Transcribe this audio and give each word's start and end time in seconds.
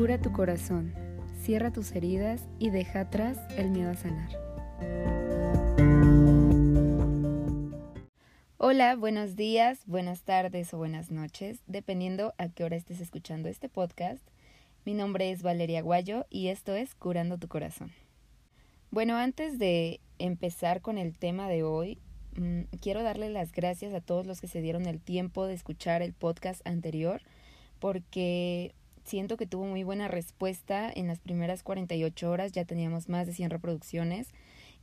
Cura 0.00 0.16
tu 0.16 0.32
corazón, 0.32 0.94
cierra 1.42 1.70
tus 1.70 1.92
heridas 1.92 2.48
y 2.58 2.70
deja 2.70 3.00
atrás 3.00 3.36
el 3.58 3.68
miedo 3.68 3.90
a 3.90 3.96
sanar. 3.96 4.30
Hola, 8.56 8.96
buenos 8.96 9.36
días, 9.36 9.82
buenas 9.84 10.22
tardes 10.22 10.72
o 10.72 10.78
buenas 10.78 11.10
noches, 11.10 11.60
dependiendo 11.66 12.32
a 12.38 12.48
qué 12.48 12.64
hora 12.64 12.76
estés 12.76 12.98
escuchando 12.98 13.50
este 13.50 13.68
podcast. 13.68 14.26
Mi 14.86 14.94
nombre 14.94 15.30
es 15.32 15.42
Valeria 15.42 15.82
Guayo 15.82 16.24
y 16.30 16.48
esto 16.48 16.74
es 16.74 16.94
Curando 16.94 17.36
tu 17.36 17.48
Corazón. 17.48 17.92
Bueno, 18.90 19.18
antes 19.18 19.58
de 19.58 20.00
empezar 20.18 20.80
con 20.80 20.96
el 20.96 21.18
tema 21.18 21.46
de 21.46 21.62
hoy, 21.62 21.98
mm, 22.38 22.62
quiero 22.80 23.02
darle 23.02 23.28
las 23.28 23.52
gracias 23.52 23.92
a 23.92 24.00
todos 24.00 24.26
los 24.26 24.40
que 24.40 24.48
se 24.48 24.62
dieron 24.62 24.86
el 24.86 24.98
tiempo 24.98 25.46
de 25.46 25.52
escuchar 25.52 26.00
el 26.00 26.14
podcast 26.14 26.66
anterior, 26.66 27.20
porque 27.80 28.74
siento 29.04 29.36
que 29.36 29.46
tuvo 29.46 29.66
muy 29.66 29.82
buena 29.82 30.08
respuesta. 30.08 30.90
En 30.94 31.06
las 31.06 31.18
primeras 31.18 31.62
48 31.62 32.30
horas 32.30 32.52
ya 32.52 32.64
teníamos 32.64 33.08
más 33.08 33.26
de 33.26 33.34
100 33.34 33.50
reproducciones 33.50 34.28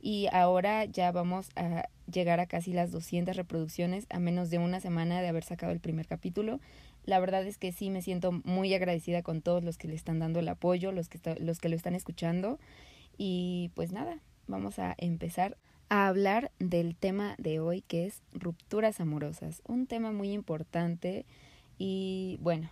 y 0.00 0.28
ahora 0.32 0.84
ya 0.84 1.10
vamos 1.12 1.50
a 1.56 1.88
llegar 2.10 2.40
a 2.40 2.46
casi 2.46 2.72
las 2.72 2.92
200 2.92 3.36
reproducciones 3.36 4.06
a 4.10 4.18
menos 4.18 4.50
de 4.50 4.58
una 4.58 4.80
semana 4.80 5.20
de 5.20 5.28
haber 5.28 5.44
sacado 5.44 5.72
el 5.72 5.80
primer 5.80 6.06
capítulo. 6.06 6.60
La 7.04 7.20
verdad 7.20 7.46
es 7.46 7.58
que 7.58 7.72
sí 7.72 7.90
me 7.90 8.02
siento 8.02 8.32
muy 8.44 8.72
agradecida 8.74 9.22
con 9.22 9.40
todos 9.40 9.64
los 9.64 9.78
que 9.78 9.88
le 9.88 9.94
están 9.94 10.18
dando 10.18 10.40
el 10.40 10.48
apoyo, 10.48 10.92
los 10.92 11.08
que, 11.08 11.18
los 11.40 11.58
que 11.58 11.68
lo 11.68 11.76
están 11.76 11.94
escuchando. 11.94 12.58
Y 13.16 13.70
pues 13.74 13.92
nada, 13.92 14.18
vamos 14.46 14.78
a 14.78 14.94
empezar 14.98 15.56
a 15.88 16.06
hablar 16.06 16.52
del 16.58 16.94
tema 16.94 17.34
de 17.38 17.60
hoy 17.60 17.82
que 17.82 18.06
es 18.06 18.22
rupturas 18.32 19.00
amorosas. 19.00 19.62
Un 19.66 19.86
tema 19.86 20.12
muy 20.12 20.32
importante 20.32 21.24
y 21.78 22.38
bueno, 22.40 22.68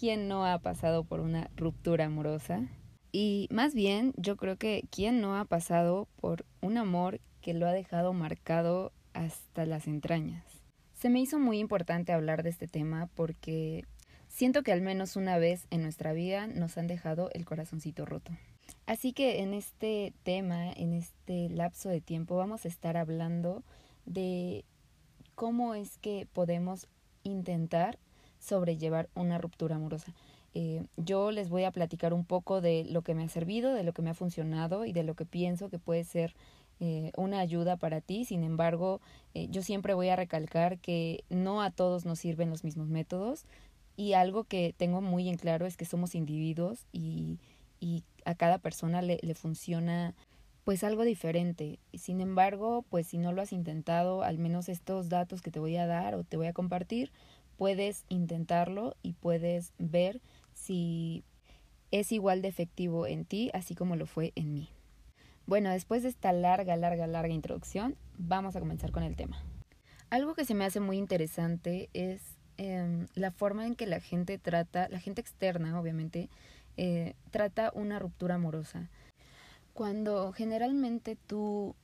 ¿quién 0.00 0.28
no 0.28 0.46
ha 0.46 0.58
pasado 0.60 1.04
por 1.04 1.20
una 1.20 1.50
ruptura 1.56 2.06
amorosa? 2.06 2.66
Y 3.12 3.48
más 3.50 3.74
bien, 3.74 4.14
yo 4.16 4.38
creo 4.38 4.56
que 4.56 4.84
¿quién 4.90 5.20
no 5.20 5.36
ha 5.36 5.44
pasado 5.44 6.08
por 6.16 6.46
un 6.62 6.78
amor 6.78 7.20
que 7.42 7.52
lo 7.52 7.66
ha 7.66 7.72
dejado 7.72 8.14
marcado 8.14 8.92
hasta 9.12 9.66
las 9.66 9.86
entrañas? 9.86 10.42
Se 10.94 11.10
me 11.10 11.20
hizo 11.20 11.38
muy 11.38 11.58
importante 11.58 12.14
hablar 12.14 12.42
de 12.42 12.48
este 12.48 12.66
tema 12.66 13.10
porque 13.14 13.84
siento 14.26 14.62
que 14.62 14.72
al 14.72 14.80
menos 14.80 15.16
una 15.16 15.36
vez 15.36 15.66
en 15.68 15.82
nuestra 15.82 16.14
vida 16.14 16.46
nos 16.46 16.78
han 16.78 16.86
dejado 16.86 17.28
el 17.34 17.44
corazoncito 17.44 18.06
roto. 18.06 18.32
Así 18.86 19.12
que 19.12 19.40
en 19.40 19.52
este 19.52 20.14
tema, 20.22 20.72
en 20.72 20.94
este 20.94 21.50
lapso 21.50 21.90
de 21.90 22.00
tiempo, 22.00 22.36
vamos 22.36 22.64
a 22.64 22.68
estar 22.68 22.96
hablando 22.96 23.64
de 24.06 24.64
cómo 25.34 25.74
es 25.74 25.98
que 25.98 26.26
podemos 26.32 26.86
intentar 27.22 27.98
sobrellevar 28.40 29.08
una 29.14 29.38
ruptura 29.38 29.76
amorosa. 29.76 30.12
Eh, 30.52 30.82
yo 30.96 31.30
les 31.30 31.48
voy 31.48 31.62
a 31.64 31.70
platicar 31.70 32.12
un 32.12 32.24
poco 32.24 32.60
de 32.60 32.84
lo 32.84 33.02
que 33.02 33.14
me 33.14 33.22
ha 33.22 33.28
servido, 33.28 33.72
de 33.72 33.84
lo 33.84 33.92
que 33.92 34.02
me 34.02 34.10
ha 34.10 34.14
funcionado 34.14 34.84
y 34.84 34.92
de 34.92 35.04
lo 35.04 35.14
que 35.14 35.24
pienso 35.24 35.68
que 35.68 35.78
puede 35.78 36.02
ser 36.02 36.34
eh, 36.80 37.12
una 37.16 37.40
ayuda 37.40 37.76
para 37.76 38.00
ti. 38.00 38.24
Sin 38.24 38.42
embargo, 38.42 39.00
eh, 39.34 39.46
yo 39.50 39.62
siempre 39.62 39.94
voy 39.94 40.08
a 40.08 40.16
recalcar 40.16 40.78
que 40.78 41.24
no 41.28 41.62
a 41.62 41.70
todos 41.70 42.04
nos 42.04 42.18
sirven 42.18 42.50
los 42.50 42.64
mismos 42.64 42.88
métodos 42.88 43.44
y 43.96 44.14
algo 44.14 44.44
que 44.44 44.74
tengo 44.76 45.00
muy 45.00 45.28
en 45.28 45.36
claro 45.36 45.66
es 45.66 45.76
que 45.76 45.84
somos 45.84 46.14
individuos 46.14 46.86
y, 46.90 47.38
y 47.80 48.02
a 48.24 48.34
cada 48.34 48.58
persona 48.58 49.02
le, 49.02 49.18
le 49.22 49.34
funciona 49.34 50.14
pues 50.64 50.84
algo 50.84 51.04
diferente. 51.04 51.78
Sin 51.94 52.20
embargo, 52.20 52.84
pues 52.88 53.06
si 53.06 53.18
no 53.18 53.32
lo 53.32 53.42
has 53.42 53.52
intentado, 53.52 54.22
al 54.22 54.38
menos 54.38 54.68
estos 54.68 55.08
datos 55.08 55.42
que 55.42 55.50
te 55.50 55.60
voy 55.60 55.76
a 55.76 55.86
dar 55.86 56.14
o 56.14 56.24
te 56.24 56.36
voy 56.36 56.46
a 56.46 56.52
compartir, 56.52 57.12
puedes 57.60 58.06
intentarlo 58.08 58.96
y 59.02 59.12
puedes 59.12 59.74
ver 59.76 60.22
si 60.54 61.24
es 61.90 62.10
igual 62.10 62.40
de 62.40 62.48
efectivo 62.48 63.06
en 63.06 63.26
ti 63.26 63.50
así 63.52 63.74
como 63.74 63.96
lo 63.96 64.06
fue 64.06 64.32
en 64.34 64.54
mí. 64.54 64.70
Bueno, 65.44 65.68
después 65.68 66.02
de 66.02 66.08
esta 66.08 66.32
larga, 66.32 66.74
larga, 66.76 67.06
larga 67.06 67.34
introducción, 67.34 67.96
vamos 68.16 68.56
a 68.56 68.60
comenzar 68.60 68.92
con 68.92 69.02
el 69.02 69.14
tema. 69.14 69.44
Algo 70.08 70.34
que 70.34 70.46
se 70.46 70.54
me 70.54 70.64
hace 70.64 70.80
muy 70.80 70.96
interesante 70.96 71.90
es 71.92 72.22
em, 72.56 73.08
la 73.14 73.30
forma 73.30 73.66
en 73.66 73.74
que 73.74 73.86
la 73.86 74.00
gente 74.00 74.38
trata, 74.38 74.88
la 74.88 74.98
gente 74.98 75.20
externa 75.20 75.78
obviamente, 75.78 76.30
eh, 76.78 77.12
trata 77.30 77.72
una 77.74 77.98
ruptura 77.98 78.36
amorosa. 78.36 78.88
Cuando 79.74 80.32
generalmente 80.32 81.14
tú 81.26 81.76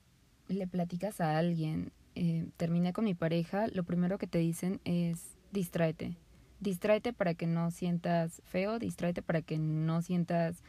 le 0.49 0.67
platicas 0.67 1.21
a 1.21 1.37
alguien, 1.37 1.93
eh, 2.15 2.47
terminé 2.57 2.95
con 2.95 3.05
mi 3.05 3.13
pareja, 3.13 3.67
lo 3.67 3.85
primero 3.85 4.17
que 4.17 4.27
te 4.27 4.39
dicen 4.39 4.81
es 4.87 5.37
distráete. 5.53 6.17
Distráete 6.61 7.13
para 7.13 7.35
que 7.35 7.47
no 7.47 7.71
sientas 7.71 8.41
feo, 8.45 8.79
distráete 8.79 9.23
para 9.23 9.43
que 9.43 9.59
no 9.59 10.03
sientas 10.03 10.63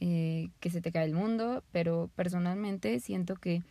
eh, 0.00 0.50
que 0.60 0.70
se 0.70 0.80
te 0.80 0.92
cae 0.92 1.06
el 1.06 1.14
mundo, 1.14 1.62
pero 1.72 2.10
personalmente 2.14 3.00
siento 3.00 3.36
que 3.36 3.62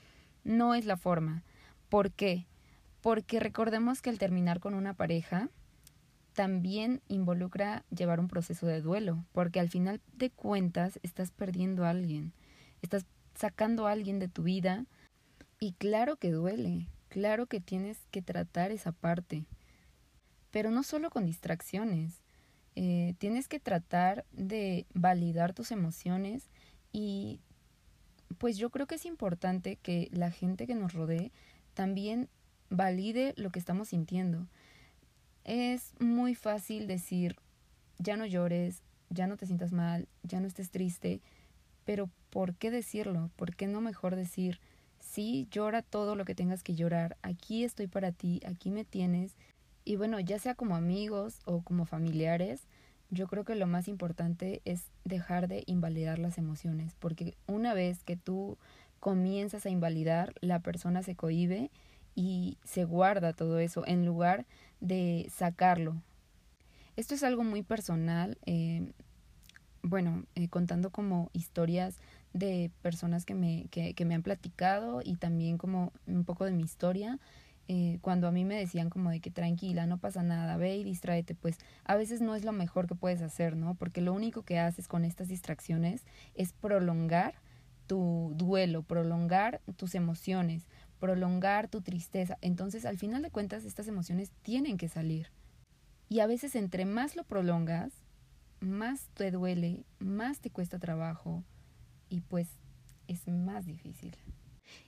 no 0.43 0.75
es 0.75 0.85
la 0.85 0.97
forma. 0.97 1.43
¿Por 1.89 2.11
qué? 2.11 2.45
Porque 3.01 3.39
recordemos 3.39 4.01
que 4.01 4.09
el 4.09 4.19
terminar 4.19 4.59
con 4.59 4.73
una 4.73 4.93
pareja 4.93 5.49
también 6.33 7.01
involucra 7.07 7.83
llevar 7.89 8.19
un 8.19 8.27
proceso 8.27 8.67
de 8.67 8.81
duelo, 8.81 9.25
porque 9.31 9.59
al 9.59 9.69
final 9.69 10.01
de 10.13 10.29
cuentas 10.29 10.99
estás 11.03 11.31
perdiendo 11.31 11.83
a 11.83 11.89
alguien, 11.89 12.33
estás 12.81 13.05
sacando 13.35 13.87
a 13.87 13.91
alguien 13.91 14.19
de 14.19 14.27
tu 14.27 14.43
vida 14.43 14.85
y 15.59 15.73
claro 15.73 16.17
que 16.17 16.31
duele, 16.31 16.87
claro 17.09 17.47
que 17.47 17.59
tienes 17.59 17.97
que 18.11 18.21
tratar 18.21 18.71
esa 18.71 18.91
parte, 18.91 19.45
pero 20.51 20.71
no 20.71 20.83
solo 20.83 21.09
con 21.09 21.25
distracciones, 21.25 22.21
eh, 22.75 23.15
tienes 23.17 23.47
que 23.47 23.59
tratar 23.59 24.25
de 24.31 24.85
validar 24.93 25.53
tus 25.53 25.71
emociones 25.71 26.49
y 26.91 27.39
pues 28.37 28.57
yo 28.57 28.69
creo 28.69 28.88
que 28.88 28.95
es 28.95 29.05
importante 29.05 29.77
que 29.77 30.07
la 30.11 30.31
gente 30.31 30.67
que 30.67 30.75
nos 30.75 30.93
rodee 30.93 31.31
también 31.73 32.29
valide 32.69 33.33
lo 33.38 33.49
que 33.51 33.59
estamos 33.59 33.89
sintiendo. 33.89 34.47
Es 35.43 35.93
muy 35.99 36.35
fácil 36.35 36.88
decir, 36.88 37.35
ya 37.97 38.17
no 38.17 38.25
llores, 38.25 38.83
ya 39.09 39.27
no 39.27 39.38
te 39.38 39.45
sientas 39.45 39.71
mal, 39.71 40.07
ya 40.23 40.39
no 40.39 40.47
estés 40.47 40.69
triste, 40.69 41.21
pero 41.85 42.09
¿por 42.29 42.55
qué 42.55 42.69
decirlo? 42.71 43.31
¿Por 43.35 43.55
qué 43.55 43.67
no 43.67 43.81
mejor 43.81 44.15
decir, 44.15 44.59
sí, 44.99 45.47
llora 45.49 45.81
todo 45.81 46.15
lo 46.15 46.25
que 46.25 46.35
tengas 46.35 46.63
que 46.63 46.75
llorar, 46.75 47.17
aquí 47.23 47.63
estoy 47.63 47.88
para 47.88 48.11
ti, 48.11 48.41
aquí 48.45 48.69
me 48.69 48.85
tienes, 48.85 49.35
y 49.85 49.95
bueno, 49.95 50.19
ya 50.19 50.40
sea 50.40 50.56
como 50.56 50.75
amigos 50.75 51.40
o 51.45 51.62
como 51.62 51.85
familiares, 51.85 52.62
yo 53.12 53.28
creo 53.28 53.44
que 53.44 53.56
lo 53.56 53.67
más 53.67 53.88
importante 53.88 54.62
es 54.66 54.84
dejar 55.03 55.47
de 55.47 55.63
invalidar 55.66 56.19
las 56.19 56.38
emociones, 56.38 56.95
porque 57.00 57.35
una 57.47 57.73
vez 57.73 58.03
que 58.03 58.16
tú 58.16 58.57
comienzas 59.00 59.66
a 59.66 59.69
invalidar, 59.69 60.34
la 60.41 60.59
persona 60.59 61.01
se 61.01 61.16
cohibe 61.16 61.72
y 62.16 62.57
se 62.63 62.84
guarda 62.84 63.34
todo 63.34 63.59
eso 63.59 63.84
en 63.88 64.06
lugar 64.06 64.45
de 64.79 65.28
sacarlo. 65.34 65.95
Esto 66.97 67.16
es 67.16 67.23
algo 67.23 67.44
muy 67.44 67.63
personal, 67.63 68.38
eh, 68.45 68.91
bueno, 69.81 70.25
eh, 70.35 70.50
contando 70.50 70.89
como 70.91 71.29
historias 71.34 71.95
de 72.34 72.69
personas 72.81 73.25
que 73.25 73.34
me, 73.34 73.68
que, 73.72 73.94
que 73.94 74.06
me 74.06 74.16
han 74.16 74.22
platicado 74.22 75.01
y 75.03 75.16
también 75.16 75.57
como 75.57 75.94
un 76.06 76.25
poco 76.25 76.45
de 76.45 76.51
mi 76.51 76.63
historia. 76.63 77.18
Eh, 77.72 78.00
cuando 78.02 78.28
a 78.28 78.31
mí 78.31 78.46
me 78.46 78.56
decían 78.56 78.90
como 78.90 79.12
de 79.12 79.19
que 79.19 79.30
tranquila, 79.30 79.85
no 79.85 80.00
pasa 80.00 80.24
nada, 80.24 80.57
ve 80.57 80.75
y 80.78 80.84
distráete, 80.84 81.35
pues 81.35 81.59
a 81.84 81.96
veces 81.96 82.19
no 82.19 82.34
es 82.34 82.44
lo 82.44 82.52
mejor 82.52 82.88
que 82.88 82.96
puedes 82.96 83.22
hacer, 83.22 83.56
¿no? 83.56 83.75
Porque 83.75 84.02
lo 84.02 84.12
único 84.12 84.41
que 84.41 84.57
haces 84.57 84.88
con 84.88 85.06
estas 85.06 85.28
distracciones 85.28 86.03
es 86.34 86.52
prolongar 86.52 87.35
tu 87.85 88.34
duelo, 88.35 88.81
prolongar 88.81 89.62
tus 89.78 89.94
emociones, 89.94 90.63
prolongar 91.00 91.68
tu 91.68 91.81
tristeza. 91.81 92.40
Entonces, 92.41 92.85
al 92.85 92.97
final 92.97 93.22
de 93.22 93.30
cuentas, 93.30 93.63
estas 93.66 93.88
emociones 93.88 94.31
tienen 94.41 94.78
que 94.78 94.90
salir. 94.90 95.28
Y 96.09 96.22
a 96.22 96.28
veces 96.28 96.56
entre 96.56 96.86
más 96.86 97.16
lo 97.16 97.24
prolongas, 97.24 97.94
más 98.62 99.10
te 99.13 99.30
duele, 99.30 99.83
más 100.00 100.39
te 100.39 100.50
cuesta 100.50 100.80
trabajo 100.80 101.44
y 102.10 102.22
pues 102.22 102.48
es 103.07 103.27
más 103.27 103.68
difícil. 103.68 104.18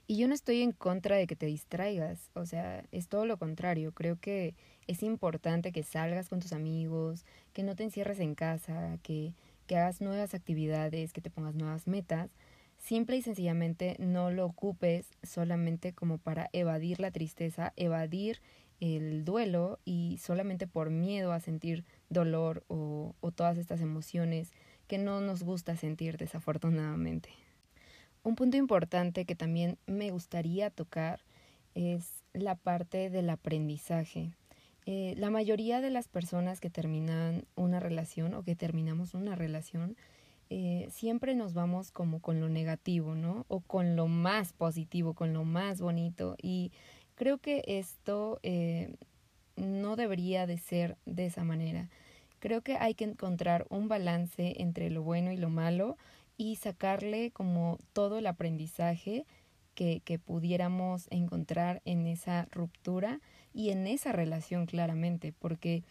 Y 0.06 0.16
yo 0.16 0.28
no 0.28 0.34
estoy 0.34 0.62
en 0.62 0.72
contra 0.72 1.16
de 1.16 1.26
que 1.26 1.36
te 1.36 1.46
distraigas, 1.46 2.30
o 2.34 2.46
sea, 2.46 2.84
es 2.92 3.08
todo 3.08 3.26
lo 3.26 3.36
contrario. 3.38 3.92
Creo 3.92 4.18
que 4.20 4.54
es 4.86 5.02
importante 5.02 5.72
que 5.72 5.82
salgas 5.82 6.28
con 6.28 6.40
tus 6.40 6.52
amigos, 6.52 7.24
que 7.52 7.62
no 7.62 7.76
te 7.76 7.84
encierres 7.84 8.20
en 8.20 8.34
casa, 8.34 8.98
que, 9.02 9.34
que 9.66 9.76
hagas 9.76 10.00
nuevas 10.00 10.34
actividades, 10.34 11.12
que 11.12 11.20
te 11.20 11.30
pongas 11.30 11.54
nuevas 11.54 11.86
metas. 11.86 12.30
Simple 12.78 13.16
y 13.16 13.22
sencillamente 13.22 13.96
no 13.98 14.30
lo 14.30 14.44
ocupes 14.44 15.06
solamente 15.22 15.92
como 15.92 16.18
para 16.18 16.50
evadir 16.52 16.98
la 16.98 17.12
tristeza, 17.12 17.72
evadir 17.76 18.40
el 18.80 19.24
duelo 19.24 19.78
y 19.84 20.18
solamente 20.20 20.66
por 20.66 20.90
miedo 20.90 21.32
a 21.32 21.38
sentir 21.38 21.84
dolor 22.10 22.64
o, 22.66 23.14
o 23.20 23.30
todas 23.30 23.56
estas 23.56 23.80
emociones 23.80 24.50
que 24.88 24.98
no 24.98 25.20
nos 25.20 25.44
gusta 25.44 25.76
sentir 25.76 26.16
desafortunadamente. 26.16 27.30
Un 28.24 28.36
punto 28.36 28.56
importante 28.56 29.24
que 29.24 29.34
también 29.34 29.78
me 29.86 30.10
gustaría 30.10 30.70
tocar 30.70 31.20
es 31.74 32.22
la 32.32 32.54
parte 32.54 33.10
del 33.10 33.28
aprendizaje. 33.30 34.30
Eh, 34.86 35.14
la 35.16 35.30
mayoría 35.30 35.80
de 35.80 35.90
las 35.90 36.06
personas 36.06 36.60
que 36.60 36.70
terminan 36.70 37.44
una 37.56 37.80
relación 37.80 38.34
o 38.34 38.44
que 38.44 38.54
terminamos 38.54 39.14
una 39.14 39.34
relación, 39.34 39.96
eh, 40.50 40.88
siempre 40.90 41.34
nos 41.34 41.52
vamos 41.52 41.90
como 41.90 42.20
con 42.20 42.40
lo 42.40 42.48
negativo, 42.48 43.16
¿no? 43.16 43.44
O 43.48 43.60
con 43.60 43.96
lo 43.96 44.06
más 44.06 44.52
positivo, 44.52 45.14
con 45.14 45.32
lo 45.32 45.44
más 45.44 45.80
bonito. 45.80 46.36
Y 46.40 46.70
creo 47.16 47.38
que 47.38 47.64
esto 47.66 48.38
eh, 48.44 48.94
no 49.56 49.96
debería 49.96 50.46
de 50.46 50.58
ser 50.58 50.96
de 51.06 51.26
esa 51.26 51.42
manera. 51.42 51.88
Creo 52.38 52.60
que 52.60 52.76
hay 52.76 52.94
que 52.94 53.04
encontrar 53.04 53.66
un 53.68 53.88
balance 53.88 54.60
entre 54.60 54.90
lo 54.90 55.02
bueno 55.02 55.32
y 55.32 55.36
lo 55.36 55.48
malo 55.48 55.96
y 56.36 56.56
sacarle 56.56 57.30
como 57.30 57.78
todo 57.92 58.18
el 58.18 58.26
aprendizaje 58.26 59.26
que, 59.74 60.00
que 60.04 60.18
pudiéramos 60.18 61.06
encontrar 61.10 61.80
en 61.84 62.06
esa 62.06 62.46
ruptura 62.50 63.20
y 63.54 63.70
en 63.70 63.86
esa 63.86 64.12
relación 64.12 64.66
claramente, 64.66 65.32
porque 65.32 65.84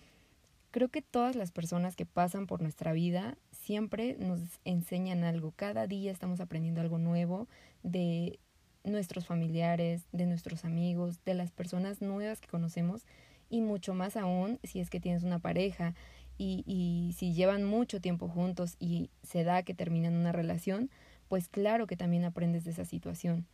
creo 0.72 0.90
que 0.90 1.02
todas 1.02 1.36
las 1.36 1.52
personas 1.52 1.96
que 1.96 2.06
pasan 2.06 2.48
por 2.48 2.62
nuestra 2.62 2.94
vida 2.94 3.38
siempre 3.52 4.16
nos 4.20 4.40
enseñan 4.66 5.24
algo, 5.24 5.52
cada 5.56 5.88
día 5.88 6.12
estamos 6.12 6.40
aprendiendo 6.40 6.82
algo 6.82 6.98
nuevo 6.98 7.48
de 7.84 8.40
nuestros 8.84 9.28
familiares, 9.28 10.06
de 10.12 10.26
nuestros 10.26 10.66
amigos, 10.66 11.24
de 11.24 11.36
las 11.36 11.52
personas 11.52 12.02
nuevas 12.02 12.42
que 12.42 12.48
conocemos 12.48 13.06
y 13.50 13.62
mucho 13.62 13.94
más 13.94 14.18
aún 14.18 14.60
si 14.64 14.80
es 14.80 14.90
que 14.90 15.00
tienes 15.00 15.24
una 15.24 15.40
pareja 15.40 15.94
y, 16.44 17.14
si 17.18 17.34
llevan 17.34 17.64
mucho 17.64 18.02
tiempo 18.02 18.28
juntos 18.28 18.76
y 18.80 19.10
se 19.24 19.44
da 19.44 19.64
que 19.64 19.74
terminan 19.74 20.16
una 20.16 20.32
relación, 20.32 20.90
pues 21.28 21.48
claro 21.48 21.88
que 21.88 21.98
también 21.98 22.26
aprendes 22.26 22.64
de 22.64 22.72
esa 22.72 22.86
situación. 22.86 23.46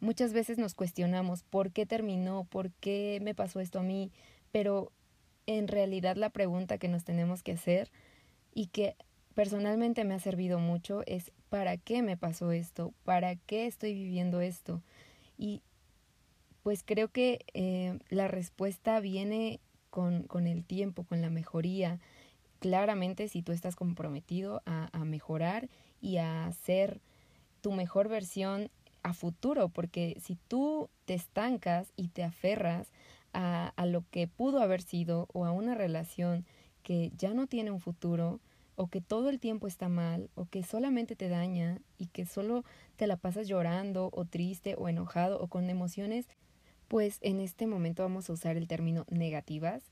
Muchas 0.00 0.32
veces 0.32 0.58
nos 0.58 0.74
cuestionamos 0.74 1.42
por 1.42 1.72
qué 1.72 1.86
terminó, 1.86 2.44
por 2.44 2.70
qué 2.72 3.18
me 3.22 3.34
pasó 3.34 3.60
esto 3.60 3.80
a 3.80 3.82
mí, 3.82 4.10
pero 4.52 4.92
en 5.46 5.68
realidad 5.68 6.16
la 6.16 6.30
pregunta 6.30 6.78
que 6.78 6.88
nos 6.88 7.04
tenemos 7.04 7.42
que 7.42 7.52
hacer 7.52 7.90
y 8.54 8.66
que 8.66 8.96
personalmente 9.34 10.04
me 10.04 10.14
ha 10.14 10.20
servido 10.20 10.58
mucho 10.58 11.02
es 11.06 11.32
¿para 11.48 11.76
qué 11.76 12.02
me 12.02 12.16
pasó 12.16 12.52
esto? 12.52 12.92
¿Para 13.04 13.36
qué 13.36 13.66
estoy 13.66 13.94
viviendo 13.94 14.40
esto? 14.40 14.82
Y 15.36 15.62
pues 16.62 16.82
creo 16.84 17.08
que 17.08 17.44
eh, 17.54 17.98
la 18.10 18.28
respuesta 18.28 19.00
viene 19.00 19.60
con, 19.90 20.22
con, 20.22 20.46
el 20.46 20.64
tiempo, 20.64 21.04
con 21.04 21.20
la 21.20 21.30
mejoría. 21.30 22.00
Claramente 22.62 23.26
si 23.26 23.42
tú 23.42 23.50
estás 23.50 23.74
comprometido 23.74 24.62
a, 24.66 25.04
mejorar 25.04 25.68
y 26.00 26.18
a 26.18 26.48
ser 26.64 27.00
tu 27.60 27.72
mejor 27.72 28.08
versión 28.08 28.70
a 29.02 29.14
futuro, 29.14 29.68
porque 29.68 30.16
si 30.22 30.36
tú 30.46 30.88
te 31.04 31.14
estancas 31.14 31.92
y 31.96 32.06
te 32.06 32.22
aferras 32.22 32.86
a, 33.32 33.72
a 33.74 33.84
lo 33.84 34.04
que 34.12 34.28
pudo 34.28 34.62
haber 34.62 34.80
sido 34.80 35.26
o 35.32 35.44
a 35.44 35.50
una 35.50 35.74
relación 35.74 36.46
que 36.84 37.10
ya 37.18 37.34
no 37.34 37.48
tiene 37.48 37.72
un 37.72 37.80
futuro, 37.80 38.38
o 38.76 38.86
que 38.86 39.00
todo 39.00 39.28
el 39.28 39.40
tiempo 39.40 39.66
está 39.66 39.88
mal, 39.88 40.30
o 40.36 40.46
que 40.46 40.62
solamente 40.62 41.16
te 41.16 41.28
daña 41.28 41.80
y 41.98 42.06
que 42.06 42.26
solo 42.26 42.64
te 42.94 43.08
la 43.08 43.16
pasas 43.16 43.48
llorando 43.48 44.08
o 44.12 44.24
triste 44.24 44.76
o 44.78 44.88
enojado 44.88 45.40
o 45.40 45.48
con 45.48 45.68
emociones, 45.68 46.28
pues 46.86 47.18
en 47.22 47.40
este 47.40 47.66
momento 47.66 48.04
vamos 48.04 48.30
a 48.30 48.34
usar 48.34 48.56
el 48.56 48.68
término 48.68 49.04
negativas, 49.10 49.82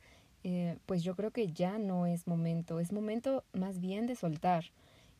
eh, 0.45 0.77
pues 0.87 1.03
yo 1.03 1.15
creo 1.17 1.31
que 1.31 1.53
ya 1.53 1.79
no 1.79 2.07
es 2.07 2.27
momento, 2.27 2.81
es 2.81 2.93
momento 2.93 3.45
más 3.53 3.81
bien 3.81 4.07
de 4.07 4.17
soltar 4.17 4.65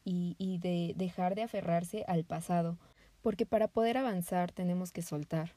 y, 0.05 0.35
y 0.39 0.59
de 0.59 0.95
dejar 0.97 1.35
de 1.35 1.43
aferrarse 1.43 2.05
al 2.09 2.25
pasado 2.25 2.79
porque 3.23 3.47
para 3.47 3.69
poder 3.69 3.99
avanzar 3.99 4.53
tenemos 4.53 4.93
que 4.93 5.03
soltar, 5.03 5.53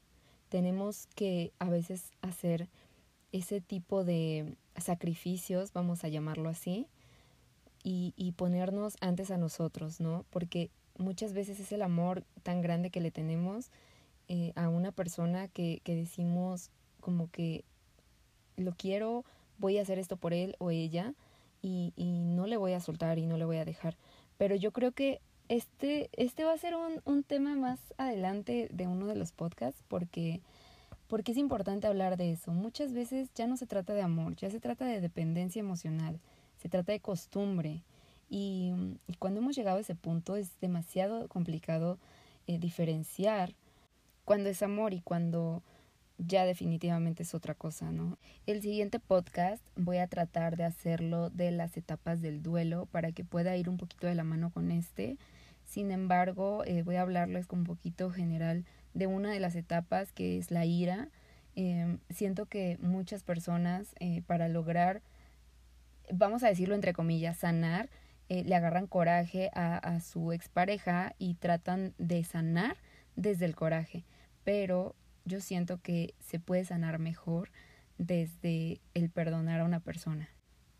tenemos 0.49 1.07
que 1.15 1.53
a 1.59 1.69
veces 1.69 2.11
hacer 2.21 2.67
ese 3.31 3.61
tipo 3.61 4.03
de 4.03 4.55
sacrificios, 4.77 5.73
vamos 5.73 6.03
a 6.03 6.09
llamarlo 6.09 6.49
así, 6.49 6.87
y, 7.83 8.13
y 8.15 8.33
ponernos 8.33 8.95
antes 9.01 9.31
a 9.31 9.37
nosotros, 9.37 9.99
¿no? 9.99 10.25
Porque 10.29 10.69
muchas 10.97 11.33
veces 11.33 11.59
es 11.59 11.71
el 11.71 11.81
amor 11.81 12.23
tan 12.43 12.61
grande 12.61 12.91
que 12.91 13.01
le 13.01 13.11
tenemos 13.11 13.71
eh, 14.27 14.53
a 14.55 14.69
una 14.69 14.91
persona 14.91 15.47
que, 15.47 15.81
que 15.83 15.95
decimos 15.95 16.69
como 17.01 17.29
que 17.31 17.65
lo 18.55 18.73
quiero, 18.73 19.25
voy 19.63 19.77
a 19.77 19.81
hacer 19.81 19.97
esto 19.97 20.17
por 20.17 20.33
él 20.33 20.55
o 20.59 20.71
ella 20.71 21.13
y, 21.61 21.93
y 21.95 22.19
no 22.25 22.47
le 22.47 22.57
voy 22.57 22.73
a 22.73 22.81
soltar 22.81 23.17
y 23.17 23.25
no 23.25 23.37
le 23.37 23.45
voy 23.45 23.57
a 23.57 23.65
dejar. 23.65 23.95
Pero 24.37 24.55
yo 24.55 24.73
creo 24.73 24.91
que 24.91 25.21
este, 25.47 26.09
este 26.11 26.43
va 26.43 26.51
a 26.51 26.57
ser 26.57 26.75
un, 26.75 27.01
un 27.05 27.23
tema 27.23 27.55
más 27.55 27.79
adelante 27.97 28.67
de 28.73 28.87
uno 28.87 29.07
de 29.07 29.15
los 29.15 29.31
podcasts 29.31 29.81
porque, 29.87 30.41
porque 31.07 31.31
es 31.31 31.37
importante 31.37 31.87
hablar 31.87 32.17
de 32.17 32.33
eso. 32.33 32.51
Muchas 32.51 32.91
veces 32.91 33.29
ya 33.35 33.47
no 33.47 33.55
se 33.55 33.65
trata 33.65 33.93
de 33.93 34.01
amor, 34.01 34.35
ya 34.35 34.51
se 34.51 34.59
trata 34.59 34.85
de 34.85 34.99
dependencia 34.99 35.61
emocional, 35.61 36.19
se 36.57 36.67
trata 36.67 36.91
de 36.91 36.99
costumbre. 36.99 37.83
Y, 38.29 38.73
y 39.07 39.13
cuando 39.15 39.39
hemos 39.39 39.55
llegado 39.55 39.77
a 39.77 39.81
ese 39.81 39.95
punto 39.95 40.35
es 40.35 40.59
demasiado 40.59 41.29
complicado 41.29 41.99
eh, 42.47 42.59
diferenciar 42.59 43.53
cuando 44.25 44.49
es 44.49 44.61
amor 44.61 44.93
y 44.93 44.99
cuando 44.99 45.63
ya 46.17 46.45
definitivamente 46.45 47.23
es 47.23 47.33
otra 47.33 47.55
cosa, 47.55 47.91
¿no? 47.91 48.17
El 48.45 48.61
siguiente 48.61 48.99
podcast 48.99 49.63
voy 49.75 49.97
a 49.97 50.07
tratar 50.07 50.57
de 50.57 50.63
hacerlo 50.63 51.29
de 51.29 51.51
las 51.51 51.75
etapas 51.77 52.21
del 52.21 52.41
duelo 52.41 52.85
para 52.87 53.11
que 53.11 53.23
pueda 53.23 53.55
ir 53.57 53.69
un 53.69 53.77
poquito 53.77 54.07
de 54.07 54.15
la 54.15 54.23
mano 54.23 54.51
con 54.51 54.71
este. 54.71 55.17
Sin 55.65 55.91
embargo, 55.91 56.63
eh, 56.65 56.83
voy 56.83 56.95
a 56.95 57.01
hablarles 57.01 57.47
con 57.47 57.59
un 57.59 57.65
poquito 57.65 58.11
general 58.11 58.65
de 58.93 59.07
una 59.07 59.31
de 59.31 59.39
las 59.39 59.55
etapas 59.55 60.11
que 60.11 60.37
es 60.37 60.51
la 60.51 60.65
ira. 60.65 61.09
Eh, 61.55 61.97
siento 62.09 62.45
que 62.45 62.77
muchas 62.81 63.23
personas 63.23 63.95
eh, 63.99 64.21
para 64.25 64.49
lograr, 64.49 65.01
vamos 66.11 66.43
a 66.43 66.47
decirlo 66.47 66.75
entre 66.75 66.93
comillas, 66.93 67.37
sanar, 67.37 67.89
eh, 68.29 68.43
le 68.43 68.55
agarran 68.55 68.87
coraje 68.87 69.49
a, 69.53 69.77
a 69.77 69.99
su 69.99 70.31
expareja 70.31 71.13
y 71.17 71.35
tratan 71.35 71.93
de 71.97 72.23
sanar 72.23 72.77
desde 73.15 73.45
el 73.45 73.55
coraje. 73.55 74.05
Pero 74.43 74.95
yo 75.25 75.39
siento 75.39 75.79
que 75.81 76.13
se 76.19 76.39
puede 76.39 76.65
sanar 76.65 76.99
mejor 76.99 77.49
desde 77.97 78.81
el 78.93 79.09
perdonar 79.09 79.61
a 79.61 79.65
una 79.65 79.79
persona. 79.79 80.29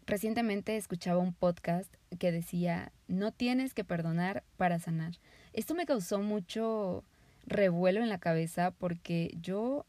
Recientemente 0.06 0.76
escuchaba 0.76 1.20
un 1.20 1.34
podcast 1.34 1.94
que 2.20 2.32
decía, 2.32 2.92
no 3.08 3.32
tienes 3.32 3.74
que 3.74 3.86
perdonar 3.86 4.44
para 4.58 4.80
sanar. 4.80 5.14
Esto 5.54 5.76
me 5.76 5.86
causó 5.86 6.20
mucho 6.20 7.06
revuelo 7.46 8.02
en 8.02 8.10
la 8.10 8.18
cabeza 8.18 8.72
porque 8.72 9.32
yo 9.40 9.86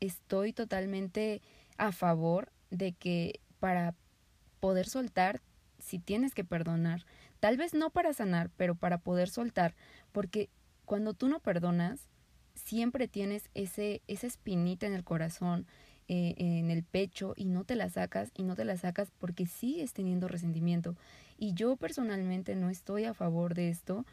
estoy 0.00 0.52
totalmente 0.52 1.42
a 1.76 1.92
favor 1.92 2.52
de 2.70 2.92
que 2.92 3.40
para 3.58 3.94
poder 4.60 4.88
soltar, 4.88 5.40
si 5.78 5.98
tienes 5.98 6.34
que 6.34 6.44
perdonar, 6.44 7.04
tal 7.40 7.56
vez 7.56 7.74
no 7.74 7.90
para 7.90 8.12
sanar, 8.12 8.50
pero 8.56 8.76
para 8.76 8.98
poder 8.98 9.28
soltar, 9.28 9.74
porque 10.12 10.50
cuando 10.84 11.14
tú 11.14 11.28
no 11.28 11.40
perdonas, 11.40 12.08
siempre 12.64 13.08
tienes 13.08 13.48
ese, 13.54 14.02
esa 14.08 14.26
espinita 14.26 14.86
en 14.86 14.94
el 14.94 15.04
corazón, 15.04 15.66
eh, 16.08 16.34
en 16.36 16.70
el 16.70 16.82
pecho 16.82 17.34
y 17.36 17.46
no 17.46 17.64
te 17.64 17.76
la 17.76 17.88
sacas 17.88 18.30
y 18.34 18.42
no 18.42 18.56
te 18.56 18.64
la 18.64 18.76
sacas 18.76 19.12
porque 19.18 19.46
sigues 19.46 19.92
teniendo 19.92 20.28
resentimiento. 20.28 20.96
Y 21.38 21.54
yo 21.54 21.76
personalmente 21.76 22.54
no 22.54 22.70
estoy 22.70 23.04
a 23.04 23.14
favor 23.14 23.54
de 23.54 23.68
esto. 23.68 24.04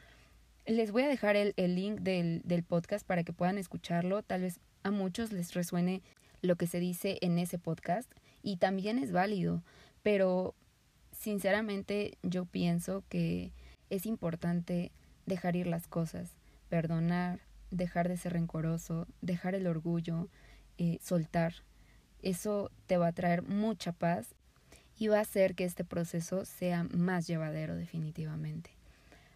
Les 0.66 0.92
voy 0.92 1.04
a 1.04 1.08
dejar 1.08 1.36
el, 1.36 1.54
el 1.58 1.76
link 1.76 2.02
del, 2.02 2.42
del 2.44 2.64
podcast 2.64 3.06
para 3.06 3.24
que 3.24 3.34
puedan 3.34 3.58
escucharlo. 3.58 4.24
Tal 4.24 4.42
vez 4.42 4.60
a 4.84 4.92
muchos 4.92 5.32
les 5.32 5.54
resuene 5.54 6.02
lo 6.42 6.56
que 6.56 6.68
se 6.68 6.80
dice 6.80 7.18
en 7.22 7.38
ese 7.38 7.60
podcast 7.60 8.12
y 8.44 8.58
también 8.58 8.98
es 8.98 9.12
válido, 9.12 9.62
pero 10.04 10.56
sinceramente 11.12 12.18
yo 12.24 12.46
pienso 12.46 13.04
que 13.10 13.52
es 13.90 14.06
importante 14.06 14.92
dejar 15.26 15.56
ir 15.56 15.68
las 15.68 15.88
cosas, 15.88 16.32
perdonar, 16.70 17.40
dejar 17.72 18.08
de 18.10 18.18
ser 18.18 18.34
rencoroso, 18.34 19.08
dejar 19.22 19.56
el 19.56 19.68
orgullo, 19.68 20.30
eh, 20.78 20.98
soltar. 21.02 21.54
Eso 22.22 22.72
te 22.88 22.98
va 22.98 23.08
a 23.08 23.14
traer 23.14 23.44
mucha 23.44 23.92
paz 23.92 24.36
y 24.98 25.08
va 25.08 25.20
a 25.20 25.22
hacer 25.22 25.56
que 25.56 25.64
este 25.64 25.84
proceso 25.84 26.46
sea 26.46 26.84
más 26.84 27.28
llevadero 27.28 27.76
definitivamente. 27.76 28.72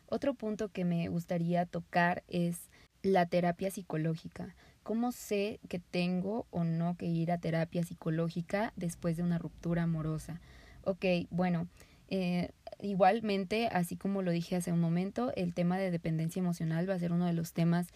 Otro 0.08 0.34
punto 0.34 0.70
que 0.70 0.86
me 0.86 1.08
gustaría 1.08 1.66
tocar 1.66 2.24
es 2.28 2.70
la 3.02 3.26
terapia 3.26 3.72
psicológica. 3.72 4.56
¿Cómo 4.84 5.12
sé 5.12 5.60
que 5.70 5.80
tengo 5.80 6.46
o 6.52 6.64
no 6.64 6.98
que 6.98 7.06
ir 7.06 7.32
a 7.32 7.38
terapia 7.38 7.84
psicológica 7.84 8.74
después 8.76 9.18
de 9.18 9.24
una 9.24 9.38
ruptura 9.38 9.84
amorosa? 9.84 10.42
Ok, 10.84 11.06
bueno, 11.30 11.68
eh, 12.10 12.50
igualmente, 12.82 13.68
así 13.68 13.96
como 13.96 14.22
lo 14.22 14.32
dije 14.32 14.56
hace 14.56 14.72
un 14.72 14.82
momento, 14.82 15.32
el 15.36 15.54
tema 15.54 15.78
de 15.78 15.90
dependencia 15.90 16.42
emocional 16.42 16.90
va 16.90 16.96
a 16.96 17.00
ser 17.00 17.14
uno 17.14 17.26
de 17.26 17.34
los 17.34 17.54
temas 17.54 17.88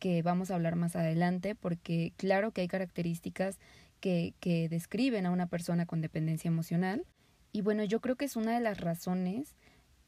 que 0.00 0.22
vamos 0.22 0.50
a 0.50 0.56
hablar 0.56 0.74
más 0.74 0.96
adelante, 0.96 1.54
porque 1.54 2.12
claro 2.16 2.50
que 2.50 2.62
hay 2.62 2.68
características 2.68 3.60
que, 4.00 4.34
que 4.40 4.68
describen 4.68 5.26
a 5.26 5.30
una 5.30 5.46
persona 5.46 5.86
con 5.86 6.00
dependencia 6.00 6.48
emocional. 6.48 7.04
Y 7.52 7.60
bueno, 7.60 7.84
yo 7.84 8.00
creo 8.00 8.16
que 8.16 8.24
es 8.24 8.34
una 8.34 8.54
de 8.54 8.60
las 8.60 8.80
razones 8.80 9.54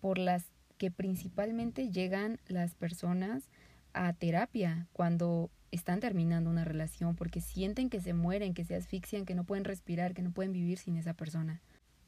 por 0.00 0.18
las 0.18 0.46
que 0.78 0.90
principalmente 0.90 1.90
llegan 1.90 2.40
las 2.48 2.74
personas 2.74 3.44
a 3.94 4.12
terapia 4.14 4.88
cuando 4.92 5.50
están 5.70 6.00
terminando 6.00 6.50
una 6.50 6.64
relación, 6.64 7.14
porque 7.14 7.40
sienten 7.40 7.88
que 7.88 8.00
se 8.00 8.14
mueren, 8.14 8.54
que 8.54 8.64
se 8.64 8.74
asfixian, 8.74 9.24
que 9.24 9.34
no 9.34 9.44
pueden 9.44 9.64
respirar, 9.64 10.12
que 10.14 10.22
no 10.22 10.30
pueden 10.30 10.52
vivir 10.52 10.78
sin 10.78 10.96
esa 10.96 11.14
persona. 11.14 11.60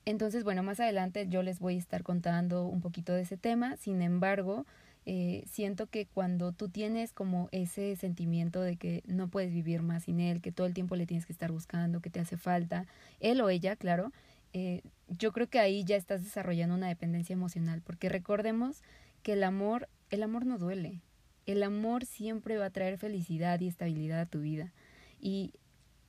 Entonces, 0.04 0.44
bueno, 0.44 0.62
más 0.62 0.80
adelante 0.80 1.26
yo 1.28 1.42
les 1.42 1.60
voy 1.60 1.76
a 1.76 1.78
estar 1.78 2.02
contando 2.02 2.66
un 2.66 2.80
poquito 2.80 3.14
de 3.14 3.22
ese 3.22 3.36
tema, 3.38 3.76
sin 3.76 4.02
embargo, 4.02 4.66
eh, 5.06 5.44
siento 5.46 5.86
que 5.86 6.06
cuando 6.06 6.52
tú 6.52 6.68
tienes 6.68 7.12
como 7.12 7.48
ese 7.52 7.94
sentimiento 7.96 8.62
de 8.62 8.76
que 8.76 9.02
no 9.06 9.28
puedes 9.28 9.52
vivir 9.52 9.82
más 9.82 10.04
sin 10.04 10.18
él, 10.18 10.40
que 10.40 10.52
todo 10.52 10.66
el 10.66 10.74
tiempo 10.74 10.96
le 10.96 11.06
tienes 11.06 11.26
que 11.26 11.32
estar 11.32 11.52
buscando, 11.52 12.00
que 12.00 12.10
te 12.10 12.20
hace 12.20 12.36
falta, 12.36 12.86
él 13.20 13.40
o 13.42 13.50
ella, 13.50 13.76
claro, 13.76 14.12
eh, 14.54 14.82
yo 15.08 15.32
creo 15.32 15.48
que 15.48 15.58
ahí 15.58 15.84
ya 15.84 15.96
estás 15.96 16.24
desarrollando 16.24 16.74
una 16.74 16.88
dependencia 16.88 17.34
emocional, 17.34 17.82
porque 17.82 18.08
recordemos 18.08 18.82
que 19.22 19.34
el 19.34 19.44
amor, 19.44 19.88
el 20.10 20.22
amor 20.22 20.46
no 20.46 20.58
duele, 20.58 21.02
el 21.44 21.62
amor 21.62 22.06
siempre 22.06 22.56
va 22.56 22.66
a 22.66 22.70
traer 22.70 22.96
felicidad 22.96 23.60
y 23.60 23.68
estabilidad 23.68 24.20
a 24.20 24.26
tu 24.26 24.40
vida. 24.40 24.72
Y 25.20 25.52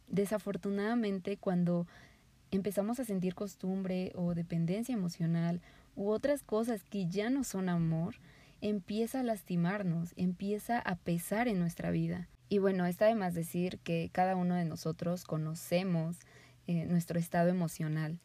desafortunadamente 0.07 1.35
cuando 1.35 1.87
empezamos 2.51 2.99
a 2.99 3.05
sentir 3.05 3.35
costumbre 3.35 4.13
o 4.15 4.33
dependencia 4.35 4.93
emocional 4.93 5.61
u 5.95 6.09
otras 6.09 6.43
cosas 6.43 6.83
que 6.83 7.07
ya 7.07 7.29
no 7.29 7.43
son 7.43 7.67
amor, 7.67 8.15
empieza 8.67 9.19
a 9.19 9.23
lastimarnos, 9.23 10.13
empieza 10.15 10.79
a 10.79 10.95
pesar 10.95 11.47
en 11.47 11.59
nuestra 11.59 11.91
vida. 11.91 12.27
Y 12.49 12.57
bueno, 12.57 12.87
está 12.87 13.05
de 13.05 13.13
más 13.13 13.35
decir 13.35 13.77
que 13.83 14.09
cada 14.11 14.35
uno 14.35 14.55
de 14.55 14.65
nosotros 14.65 15.23
conocemos 15.23 16.17
eh, 16.65 16.85
nuestro 16.85 17.19
estado 17.19 17.49
emocional. 17.49 18.19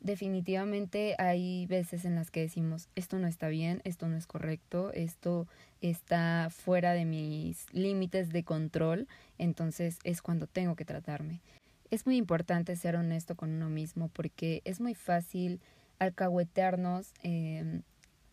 Definitivamente 0.00 1.14
hay 1.18 1.66
veces 1.66 2.06
en 2.06 2.14
las 2.14 2.30
que 2.30 2.40
decimos, 2.40 2.88
esto 2.96 3.18
no 3.18 3.26
está 3.26 3.48
bien, 3.48 3.82
esto 3.84 4.08
no 4.08 4.16
es 4.16 4.26
correcto, 4.26 4.92
esto 4.94 5.46
está 5.82 6.48
fuera 6.50 6.94
de 6.94 7.04
mis 7.04 7.66
límites 7.72 8.30
de 8.30 8.44
control, 8.44 9.06
entonces 9.36 9.98
es 10.04 10.22
cuando 10.22 10.46
tengo 10.46 10.74
que 10.74 10.86
tratarme 10.86 11.42
es 11.90 12.06
muy 12.06 12.16
importante 12.16 12.74
ser 12.74 12.96
honesto 12.96 13.36
con 13.36 13.50
uno 13.50 13.68
mismo 13.68 14.08
porque 14.08 14.62
es 14.64 14.80
muy 14.80 14.94
fácil 14.94 15.60
alcahuetearnos 15.98 17.12
em, 17.22 17.82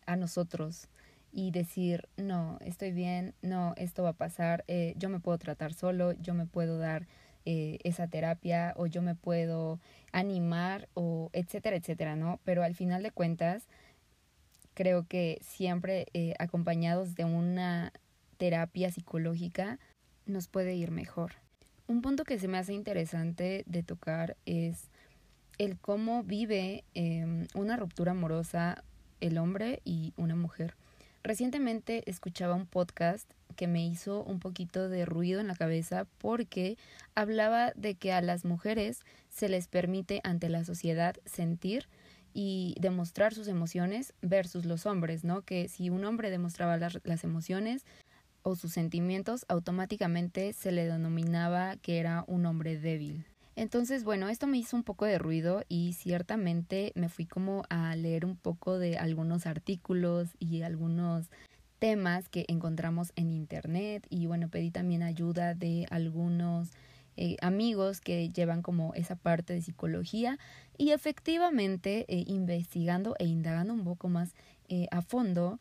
a 0.06 0.16
nosotros 0.16 0.88
y 1.32 1.50
decir, 1.50 2.08
no, 2.16 2.58
estoy 2.60 2.92
bien, 2.92 3.34
no, 3.42 3.74
esto 3.76 4.02
va 4.02 4.10
a 4.10 4.14
pasar, 4.14 4.64
eh, 4.68 4.94
yo 4.96 5.08
me 5.08 5.20
puedo 5.20 5.38
tratar 5.38 5.72
solo, 5.72 6.12
yo 6.12 6.34
me 6.34 6.46
puedo 6.46 6.78
dar 6.78 7.06
eh, 7.46 7.78
esa 7.84 8.08
terapia 8.08 8.74
o 8.76 8.86
yo 8.86 9.00
me 9.02 9.14
puedo 9.14 9.80
animar 10.12 10.88
o 10.94 11.30
etcétera, 11.32 11.76
etcétera, 11.76 12.16
¿no? 12.16 12.40
Pero 12.44 12.62
al 12.62 12.74
final 12.74 13.02
de 13.02 13.12
cuentas, 13.12 13.66
creo 14.74 15.06
que 15.06 15.38
siempre 15.42 16.06
eh, 16.14 16.34
acompañados 16.38 17.14
de 17.14 17.24
una 17.24 17.92
terapia 18.36 18.90
psicológica 18.90 19.78
nos 20.26 20.48
puede 20.48 20.74
ir 20.74 20.90
mejor. 20.90 21.32
Un 21.86 22.02
punto 22.02 22.24
que 22.24 22.38
se 22.38 22.48
me 22.48 22.58
hace 22.58 22.72
interesante 22.72 23.64
de 23.66 23.82
tocar 23.82 24.36
es 24.46 24.90
el 25.58 25.78
cómo 25.78 26.22
vive 26.22 26.84
em, 26.94 27.46
una 27.54 27.76
ruptura 27.76 28.12
amorosa 28.12 28.84
el 29.20 29.38
hombre 29.38 29.82
y 29.84 30.14
una 30.16 30.36
mujer. 30.36 30.74
Recientemente 31.22 32.08
escuchaba 32.10 32.54
un 32.54 32.66
podcast 32.66 33.30
que 33.56 33.66
me 33.66 33.86
hizo 33.86 34.22
un 34.24 34.40
poquito 34.40 34.88
de 34.88 35.04
ruido 35.04 35.40
en 35.40 35.48
la 35.48 35.54
cabeza 35.54 36.06
porque 36.18 36.78
hablaba 37.14 37.72
de 37.76 37.94
que 37.94 38.12
a 38.12 38.22
las 38.22 38.44
mujeres 38.44 39.00
se 39.28 39.48
les 39.48 39.68
permite 39.68 40.20
ante 40.24 40.48
la 40.48 40.64
sociedad 40.64 41.16
sentir 41.26 41.88
y 42.32 42.74
demostrar 42.80 43.34
sus 43.34 43.48
emociones 43.48 44.14
versus 44.22 44.64
los 44.64 44.86
hombres, 44.86 45.24
¿no? 45.24 45.42
Que 45.42 45.68
si 45.68 45.90
un 45.90 46.04
hombre 46.04 46.30
demostraba 46.30 46.76
las, 46.78 46.98
las 47.04 47.24
emociones, 47.24 47.84
o 48.42 48.56
sus 48.56 48.72
sentimientos, 48.72 49.44
automáticamente 49.48 50.52
se 50.52 50.72
le 50.72 50.86
denominaba 50.86 51.76
que 51.76 51.98
era 51.98 52.24
un 52.26 52.46
hombre 52.46 52.78
débil. 52.78 53.24
Entonces, 53.60 54.04
bueno, 54.04 54.30
esto 54.30 54.46
me 54.46 54.56
hizo 54.56 54.74
un 54.74 54.84
poco 54.84 55.04
de 55.04 55.18
ruido 55.18 55.64
y 55.68 55.92
ciertamente 55.92 56.92
me 56.94 57.10
fui 57.10 57.26
como 57.26 57.64
a 57.68 57.94
leer 57.94 58.24
un 58.24 58.34
poco 58.34 58.78
de 58.78 58.96
algunos 58.96 59.44
artículos 59.44 60.30
y 60.38 60.62
algunos 60.62 61.26
temas 61.78 62.30
que 62.30 62.46
encontramos 62.48 63.12
en 63.16 63.30
internet 63.30 64.06
y 64.08 64.24
bueno, 64.24 64.48
pedí 64.48 64.70
también 64.70 65.02
ayuda 65.02 65.52
de 65.52 65.86
algunos 65.90 66.70
eh, 67.18 67.36
amigos 67.42 68.00
que 68.00 68.30
llevan 68.30 68.62
como 68.62 68.94
esa 68.94 69.14
parte 69.14 69.52
de 69.52 69.60
psicología 69.60 70.38
y 70.78 70.92
efectivamente 70.92 72.06
eh, 72.08 72.24
investigando 72.28 73.14
e 73.18 73.26
indagando 73.26 73.74
un 73.74 73.84
poco 73.84 74.08
más 74.08 74.32
eh, 74.70 74.86
a 74.90 75.02
fondo, 75.02 75.60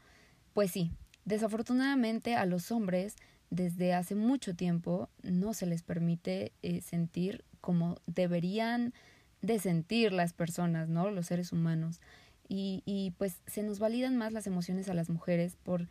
pues 0.53 0.71
sí, 0.71 0.89
Desafortunadamente 1.25 2.35
a 2.35 2.45
los 2.45 2.71
hombres 2.71 3.15
desde 3.51 3.93
hace 3.93 4.15
mucho 4.15 4.55
tiempo 4.55 5.09
no 5.21 5.53
se 5.53 5.67
les 5.67 5.83
permite 5.83 6.53
sentir 6.81 7.43
como 7.61 7.97
deberían 8.07 8.93
de 9.41 9.59
sentir 9.59 10.11
las 10.11 10.33
personas, 10.33 10.89
¿no? 10.89 11.11
Los 11.11 11.27
seres 11.27 11.51
humanos. 11.51 12.01
Y, 12.47 12.81
y 12.85 13.11
pues 13.17 13.41
se 13.45 13.63
nos 13.63 13.79
validan 13.79 14.17
más 14.17 14.33
las 14.33 14.47
emociones 14.47 14.89
a 14.89 14.93
las 14.93 15.09
mujeres 15.09 15.55
por, 15.63 15.87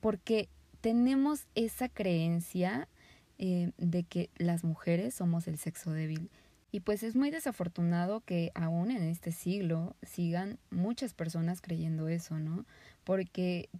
porque 0.00 0.48
tenemos 0.80 1.46
esa 1.54 1.88
creencia 1.88 2.88
eh, 3.38 3.72
de 3.78 4.04
que 4.04 4.30
las 4.36 4.62
mujeres 4.62 5.14
somos 5.14 5.48
el 5.48 5.58
sexo 5.58 5.92
débil. 5.92 6.30
Y 6.70 6.80
pues 6.80 7.02
es 7.02 7.16
muy 7.16 7.30
desafortunado 7.30 8.20
que 8.20 8.52
aún 8.54 8.90
en 8.90 9.02
este 9.04 9.32
siglo 9.32 9.96
sigan 10.02 10.58
muchas 10.70 11.14
personas 11.14 11.60
creyendo 11.60 12.08
eso, 12.08 12.38
¿no? 12.38 12.66
Porque 13.02 13.70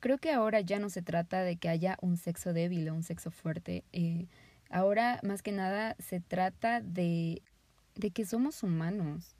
creo 0.00 0.18
que 0.18 0.32
ahora 0.32 0.60
ya 0.60 0.78
no 0.78 0.90
se 0.90 1.00
trata 1.00 1.42
de 1.42 1.56
que 1.56 1.68
haya 1.68 1.96
un 2.00 2.16
sexo 2.16 2.52
débil 2.52 2.88
o 2.88 2.94
un 2.94 3.02
sexo 3.02 3.30
fuerte. 3.30 3.84
Eh, 3.92 4.26
ahora 4.70 5.20
más 5.22 5.42
que 5.42 5.52
nada 5.52 5.96
se 5.98 6.20
trata 6.20 6.80
de, 6.80 7.42
de 7.94 8.10
que 8.10 8.24
somos 8.24 8.62
humanos, 8.62 9.34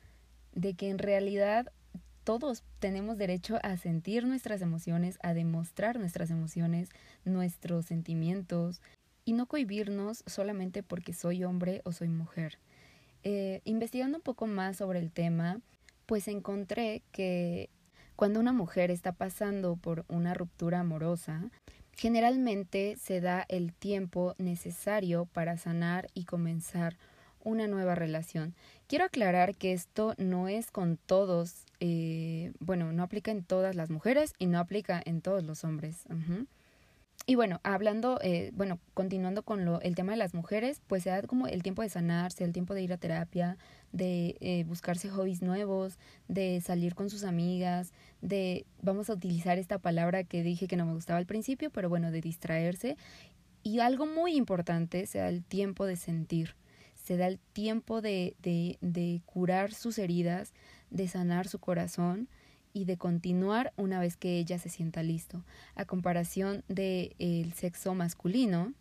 de 0.52 0.75
que 0.75 0.90
en 0.90 0.99
realidad 0.99 1.73
todos 2.25 2.62
tenemos 2.78 3.16
derecho 3.16 3.58
a 3.62 3.76
sentir 3.78 4.26
nuestras 4.26 4.61
emociones, 4.61 5.18
a 5.23 5.32
demostrar 5.32 5.99
nuestras 5.99 6.30
emociones, 6.30 6.90
nuestros 7.25 7.87
sentimientos 7.87 8.82
y 9.25 9.32
no 9.32 9.47
cohibirnos 9.47 10.25
solamente 10.26 10.82
porque 10.82 11.14
soy 11.14 11.44
hombre 11.44 11.80
o 11.85 11.92
soy 11.92 12.08
mujer. 12.08 12.58
Eh, 13.25 13.62
investigando 13.64 14.18
un 14.18 14.23
poco 14.23 14.47
más 14.47 14.76
sobre 14.76 14.99
el 14.99 15.11
tema, 15.11 15.61
pues 16.04 16.28
encontré 16.28 17.02
que 17.12 17.70
cuando 18.16 18.40
una 18.40 18.52
mujer 18.52 18.90
está 18.90 19.12
pasando 19.12 19.76
por 19.76 20.04
una 20.08 20.35
ruptura 20.35 20.80
amorosa, 20.80 21.50
generalmente 21.99 22.97
se 22.97 23.21
da 23.21 23.45
el 23.49 23.73
tiempo 23.73 24.37
necesario 24.38 25.26
para 25.26 25.57
sanar 25.57 26.09
y 26.14 26.25
comenzar 26.25 26.97
una 27.40 27.67
nueva 27.67 27.97
relación. 27.97 28.55
Quiero 28.87 29.05
aclarar 29.05 29.57
que 29.57 29.73
esto 29.73 30.14
no 30.17 30.49
es 30.49 30.71
con 30.71 30.97
todos, 30.97 31.67
eh, 31.81 32.52
bueno, 32.61 32.93
no 32.93 33.02
aplica 33.02 33.33
en 33.33 33.43
todas 33.43 33.75
las 33.75 33.90
mujeres 33.90 34.33
y 34.38 34.47
no 34.47 34.61
aplica 34.61 35.02
en 35.05 35.21
todos 35.21 35.43
los 35.43 35.64
hombres. 35.64 36.05
Y 37.26 37.35
bueno, 37.35 37.61
hablando, 37.64 38.21
eh, 38.23 38.52
bueno, 38.55 38.78
continuando 38.95 39.43
con 39.43 39.64
lo, 39.64 39.81
el 39.81 39.97
tema 39.97 40.12
de 40.12 40.19
las 40.19 40.35
mujeres, 40.35 40.81
pues 40.87 41.02
se 41.02 41.11
da 41.11 41.21
como 41.23 41.49
el 41.49 41.62
tiempo 41.62 41.83
de 41.83 41.88
sanarse, 41.88 42.45
el 42.45 42.52
tiempo 42.52 42.75
de 42.75 42.83
ir 42.83 42.93
a 42.93 42.97
terapia, 42.97 43.59
de 43.92 44.37
eh, 44.40 44.64
buscarse 44.64 45.09
hobbies 45.09 45.42
nuevos, 45.42 45.99
de 46.28 46.61
salir 46.61 46.95
con 46.95 47.11
sus 47.11 47.25
amigas, 47.25 47.92
de, 48.21 48.66
vamos 48.83 49.11
a 49.11 49.14
utilizar 49.14 49.59
esta 49.59 49.78
palabra 49.78 50.25
que 50.25 50.42
dije 50.42 50.68
que 50.68 50.76
no 50.76 50.87
me 50.87 50.95
gustaba 50.95 51.18
al 51.18 51.26
principio, 51.26 51.71
pero 51.71 51.88
bueno, 51.88 52.11
de 52.11 52.21
distraerse. 52.21 52.97
Y 53.62 53.80
algo 53.80 54.07
muy 54.07 54.37
importante, 54.37 55.07
se 55.07 55.18
da 55.18 55.28
el 55.28 55.45
tiempo 55.45 55.87
de 55.87 55.97
sentir, 55.97 56.54
se 56.95 57.16
da 57.16 57.26
el 57.26 57.38
tiempo 57.52 58.00
de, 58.00 58.37
de, 58.42 58.78
de 58.80 59.23
curar 59.26 59.73
sus 59.73 59.99
heridas, 59.99 60.52
de 60.90 61.09
sanar 61.09 61.49
su 61.49 61.59
corazón 61.59 62.28
y 62.73 62.85
de 62.85 62.97
continuar 62.97 63.73
una 63.76 63.99
vez 64.00 64.16
que 64.16 64.38
ella 64.38 64.59
se 64.59 64.68
sienta 64.68 65.02
listo, 65.02 65.45
a 65.75 65.85
comparación 65.85 66.64
del 66.68 67.14
el 67.18 67.52
sexo 67.54 67.95
masculino, 67.95 68.73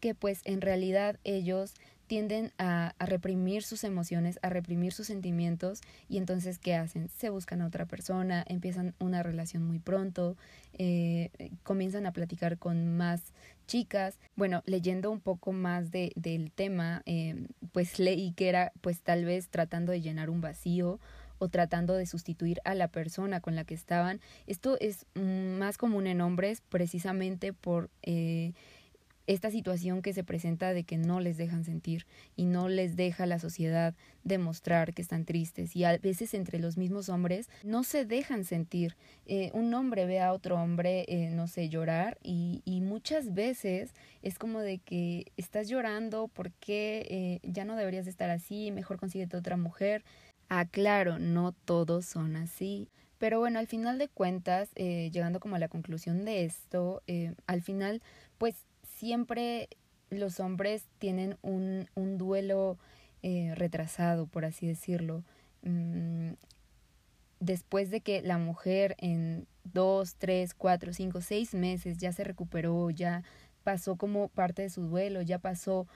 que 0.00 0.14
pues 0.14 0.40
en 0.44 0.60
realidad 0.60 1.20
ellos 1.24 1.74
tienden 2.10 2.52
a, 2.58 2.92
reprimir 2.98 3.62
sus 3.62 3.84
emociones, 3.84 4.40
a 4.42 4.48
reprimir 4.48 4.92
sus 4.92 5.06
sentimientos 5.06 5.80
y 6.08 6.18
entonces 6.18 6.58
¿qué 6.58 6.74
hacen? 6.74 7.08
Se 7.08 7.30
buscan 7.30 7.62
a 7.62 7.66
otra 7.68 7.86
persona, 7.86 8.44
empiezan 8.48 8.96
una 8.98 9.22
relación 9.22 9.62
muy 9.62 9.78
pronto, 9.78 10.36
eh, 10.72 11.30
comienzan 11.62 12.06
a 12.06 12.12
platicar 12.12 12.58
con 12.58 12.96
más 12.96 13.32
chicas. 13.68 14.18
Bueno, 14.34 14.64
leyendo 14.66 15.12
un 15.12 15.20
poco 15.20 15.52
más 15.52 15.92
de, 15.92 16.10
del 16.16 16.50
tema, 16.50 17.02
eh, 17.06 17.46
pues 17.70 18.00
leí 18.00 18.32
que 18.32 18.48
era 18.48 18.72
pues 18.80 19.02
tal 19.02 19.24
vez 19.24 19.48
tratando 19.48 19.92
de 19.92 20.00
llenar 20.00 20.30
un 20.30 20.40
vacío 20.40 20.98
o 21.38 21.48
tratando 21.48 21.94
de 21.94 22.06
sustituir 22.06 22.60
a 22.64 22.74
la 22.74 22.88
persona 22.88 23.40
con 23.40 23.54
la 23.54 23.62
que 23.62 23.74
estaban. 23.74 24.20
Esto 24.48 24.76
es 24.80 25.06
más 25.14 25.78
común 25.78 26.08
en 26.08 26.22
hombres 26.22 26.60
precisamente 26.70 27.52
por... 27.52 27.88
Eh, 28.02 28.52
esta 29.26 29.50
situación 29.50 30.02
que 30.02 30.12
se 30.12 30.24
presenta 30.24 30.72
de 30.72 30.84
que 30.84 30.98
no 30.98 31.20
les 31.20 31.36
dejan 31.36 31.64
sentir 31.64 32.06
y 32.36 32.46
no 32.46 32.68
les 32.68 32.96
deja 32.96 33.26
la 33.26 33.38
sociedad 33.38 33.94
demostrar 34.24 34.92
que 34.92 35.02
están 35.02 35.24
tristes 35.24 35.76
y 35.76 35.84
a 35.84 35.96
veces 35.98 36.34
entre 36.34 36.58
los 36.58 36.76
mismos 36.76 37.08
hombres 37.08 37.48
no 37.62 37.84
se 37.84 38.04
dejan 38.04 38.44
sentir. 38.44 38.96
Eh, 39.26 39.50
un 39.54 39.72
hombre 39.74 40.06
ve 40.06 40.20
a 40.20 40.32
otro 40.32 40.56
hombre, 40.56 41.04
eh, 41.08 41.30
no 41.30 41.46
sé, 41.46 41.68
llorar 41.68 42.18
y, 42.22 42.62
muchas 42.80 43.34
veces 43.34 43.94
es 44.22 44.38
como 44.38 44.60
de 44.60 44.78
que 44.78 45.26
estás 45.36 45.68
llorando 45.68 46.28
porque 46.28 47.06
eh, 47.08 47.40
ya 47.42 47.64
no 47.64 47.76
deberías 47.76 48.06
estar 48.06 48.30
así, 48.30 48.72
mejor 48.72 48.98
consíguete 48.98 49.36
otra 49.36 49.56
mujer. 49.56 50.02
Ah, 50.48 50.64
claro, 50.64 51.18
no 51.18 51.52
todos 51.52 52.06
son 52.06 52.36
así. 52.36 52.88
Pero 53.18 53.38
bueno, 53.38 53.58
al 53.58 53.66
final 53.66 53.98
de 53.98 54.08
cuentas, 54.08 54.70
llegando 54.74 55.40
como 55.40 55.56
a 55.56 55.58
la 55.58 55.68
conclusión 55.68 56.24
de 56.24 56.46
esto, 56.46 57.02
al 57.46 57.60
final, 57.60 58.02
pues 58.38 58.64
siempre 59.00 59.70
los 60.10 60.40
hombres 60.40 60.84
tienen 60.98 61.38
un, 61.40 61.88
un 61.94 62.18
duelo 62.18 62.76
eh, 63.22 63.54
retrasado, 63.56 64.26
por 64.26 64.44
así 64.44 64.66
decirlo. 64.66 65.24
Mm, 65.62 66.32
después 67.38 67.90
de 67.90 68.02
que 68.02 68.20
la 68.20 68.36
mujer 68.36 68.94
en 68.98 69.46
dos, 69.64 70.16
tres, 70.16 70.52
cuatro, 70.52 70.92
cinco, 70.92 71.22
seis 71.22 71.54
meses 71.54 71.96
ya 71.96 72.12
se 72.12 72.24
recuperó, 72.24 72.90
ya 72.90 73.22
pasó 73.64 73.96
como 73.96 74.28
parte 74.28 74.62
de 74.62 74.70
su 74.70 74.82
duelo, 74.82 75.22
ya 75.22 75.38
pasó 75.38 75.86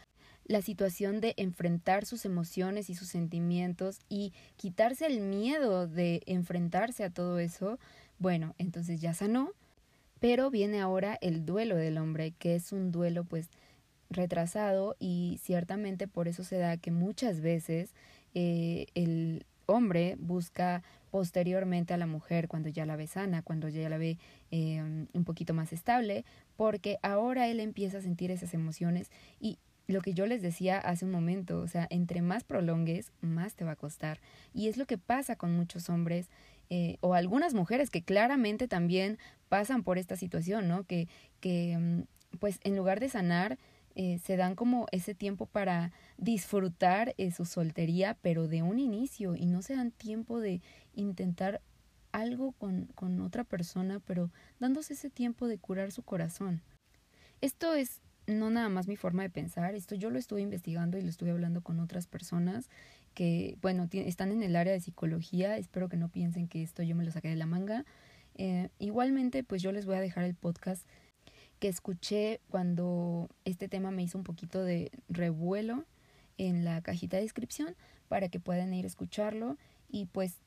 la 0.46 0.62
situación 0.62 1.20
de 1.20 1.34
enfrentar 1.37 2.06
sus 2.06 2.25
emociones 2.25 2.88
y 2.88 2.94
sus 2.94 3.08
sentimientos 3.08 4.00
y 4.08 4.32
quitarse 4.56 5.06
el 5.06 5.20
miedo 5.20 5.87
de 5.87 6.23
enfrentarse 6.25 7.04
a 7.04 7.11
todo 7.11 7.38
eso, 7.38 7.78
bueno, 8.18 8.54
entonces 8.56 9.00
ya 9.00 9.12
sanó 9.12 9.52
pero 10.24 10.50
viene 10.50 10.80
ahora 10.80 11.18
el 11.20 11.44
duelo 11.44 11.76
del 11.76 11.98
hombre, 11.98 12.32
que 12.38 12.54
es 12.54 12.72
un 12.72 12.90
duelo 12.90 13.24
pues 13.24 13.50
retrasado 14.08 14.96
y 14.98 15.38
ciertamente 15.42 16.08
por 16.08 16.28
eso 16.28 16.44
se 16.44 16.56
da 16.56 16.78
que 16.78 16.90
muchas 16.90 17.42
veces 17.42 17.92
eh, 18.32 18.86
el 18.94 19.44
hombre 19.66 20.16
busca 20.18 20.82
posteriormente 21.10 21.92
a 21.92 21.98
la 21.98 22.06
mujer 22.06 22.48
cuando 22.48 22.70
ya 22.70 22.86
la 22.86 22.96
ve 22.96 23.06
sana, 23.06 23.42
cuando 23.42 23.68
ya 23.68 23.86
la 23.90 23.98
ve 23.98 24.16
eh, 24.50 24.82
un 25.12 25.24
poquito 25.24 25.52
más 25.52 25.74
estable, 25.74 26.24
porque 26.56 26.96
ahora 27.02 27.46
él 27.48 27.60
empieza 27.60 27.98
a 27.98 28.00
sentir 28.00 28.30
esas 28.30 28.54
emociones 28.54 29.10
y 29.40 29.58
lo 29.86 30.00
que 30.00 30.14
yo 30.14 30.26
les 30.26 30.40
decía 30.40 30.78
hace 30.78 31.04
un 31.04 31.10
momento, 31.10 31.60
o 31.60 31.68
sea, 31.68 31.86
entre 31.90 32.22
más 32.22 32.44
prolongues, 32.44 33.12
más 33.20 33.56
te 33.56 33.64
va 33.64 33.72
a 33.72 33.76
costar. 33.76 34.20
Y 34.54 34.68
es 34.68 34.78
lo 34.78 34.86
que 34.86 34.96
pasa 34.96 35.36
con 35.36 35.54
muchos 35.54 35.90
hombres 35.90 36.30
eh, 36.71 36.97
o 37.00 37.14
algunas 37.14 37.54
mujeres 37.54 37.90
que 37.90 38.02
claramente 38.02 38.68
también 38.68 39.18
pasan 39.49 39.83
por 39.83 39.99
esta 39.99 40.16
situación, 40.16 40.68
¿no? 40.68 40.85
Que, 40.85 41.09
que 41.40 41.76
mm, 41.78 42.38
pues 42.38 42.59
en 42.64 42.76
lugar 42.76 43.00
de 43.00 43.09
sanar, 43.09 43.59
eh, 43.97 44.18
se 44.25 44.37
dan 44.37 44.56
como 44.56 44.87
ese 44.90 45.14
tiempo 45.14 45.47
para 45.47 45.92
disfrutar 46.18 47.14
eh, 47.16 47.30
su 47.30 47.44
soltería, 47.44 48.16
pero 48.23 48.49
de 48.49 48.62
un 48.62 48.78
inicio, 48.78 49.37
y 49.37 49.47
no 49.47 49.62
se 49.62 49.76
dan 49.76 49.92
tiempo 49.92 50.40
de 50.40 50.61
intentar 50.94 51.61
algo 52.11 52.52
con, 52.52 52.87
con 52.94 53.21
otra 53.21 53.44
persona, 53.44 54.00
pero 54.04 54.30
dándose 54.59 54.94
ese 54.94 55.11
tiempo 55.11 55.47
de 55.47 55.59
curar 55.59 55.92
su 55.92 56.02
corazón. 56.02 56.62
Esto 57.40 57.75
es 57.75 58.00
no 58.26 58.50
nada 58.50 58.68
más 58.68 58.88
mi 58.88 58.97
forma 58.97 59.23
de 59.23 59.30
pensar, 59.30 59.75
esto 59.75 59.94
yo 59.94 60.11
lo 60.11 60.18
estuve 60.18 60.40
investigando 60.40 60.99
y 60.99 61.02
lo 61.02 61.11
estuve 61.11 61.30
hablando 61.30 61.62
con 61.62 61.78
otras 61.78 62.06
personas 62.06 62.71
que, 63.14 63.56
bueno, 63.62 63.88
están 63.92 64.33
en 64.33 64.42
el 64.42 64.56
área 64.56 64.73
de 64.73 64.80
psicología, 64.80 65.56
espero 65.56 65.88
que 65.88 65.97
no 65.97 66.09
piensen 66.09 66.49
que 66.49 66.62
esto 66.62 66.83
yo 66.83 66.97
me 66.97 67.04
lo 67.04 67.11
saqué 67.11 67.28
de 67.28 67.37
la 67.37 67.47
manga. 67.47 67.85
Eh, 68.37 68.68
igualmente, 68.78 69.44
pues 69.44 69.62
yo 69.62 69.73
les 69.73 69.87
voy 69.87 69.97
a 69.97 70.00
dejar 70.00 70.25
el 70.25 70.35
podcast 70.35 70.85
que 71.61 71.68
escuché 71.68 72.40
cuando 72.50 73.30
este 73.44 73.68
tema 73.68 73.90
me 73.90 74.02
hizo 74.02 74.18
un 74.18 74.25
poquito 74.25 74.62
de 74.62 74.90
revuelo 75.09 75.85
en 76.37 76.64
la 76.64 76.83
cajita 76.83 77.16
de 77.16 77.23
descripción 77.23 77.76
para 78.09 78.28
que 78.28 78.40
puedan 78.40 78.75
ir 78.75 78.85
a 78.85 78.88
escucharlo 78.88 79.56
y 79.88 80.06
pues 80.06 80.40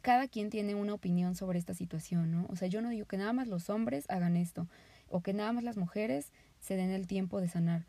cada 0.00 0.28
quien 0.28 0.50
tiene 0.50 0.74
una 0.74 0.94
opinión 0.94 1.34
sobre 1.34 1.58
esta 1.58 1.74
situación, 1.74 2.30
¿no? 2.30 2.46
O 2.48 2.56
sea, 2.56 2.68
yo 2.68 2.82
no 2.82 2.90
digo 2.90 3.06
que 3.06 3.16
nada 3.16 3.32
más 3.32 3.48
los 3.48 3.70
hombres 3.70 4.04
hagan 4.08 4.36
esto 4.36 4.66
o 5.08 5.20
que 5.20 5.32
nada 5.32 5.52
más 5.52 5.64
las 5.64 5.76
mujeres 5.76 6.32
se 6.60 6.76
den 6.76 6.90
el 6.90 7.06
tiempo 7.06 7.40
de 7.40 7.48
sanar 7.48 7.86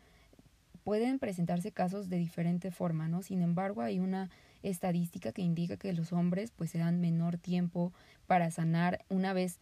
pueden 0.86 1.18
presentarse 1.18 1.72
casos 1.72 2.08
de 2.08 2.16
diferente 2.16 2.70
forma, 2.70 3.08
¿no? 3.08 3.20
Sin 3.20 3.42
embargo, 3.42 3.82
hay 3.82 3.98
una 3.98 4.30
estadística 4.62 5.32
que 5.32 5.42
indica 5.42 5.76
que 5.76 5.92
los 5.92 6.12
hombres 6.12 6.52
pues 6.52 6.70
se 6.70 6.78
dan 6.78 7.00
menor 7.00 7.38
tiempo 7.38 7.92
para 8.28 8.52
sanar 8.52 9.04
una 9.08 9.32
vez 9.32 9.58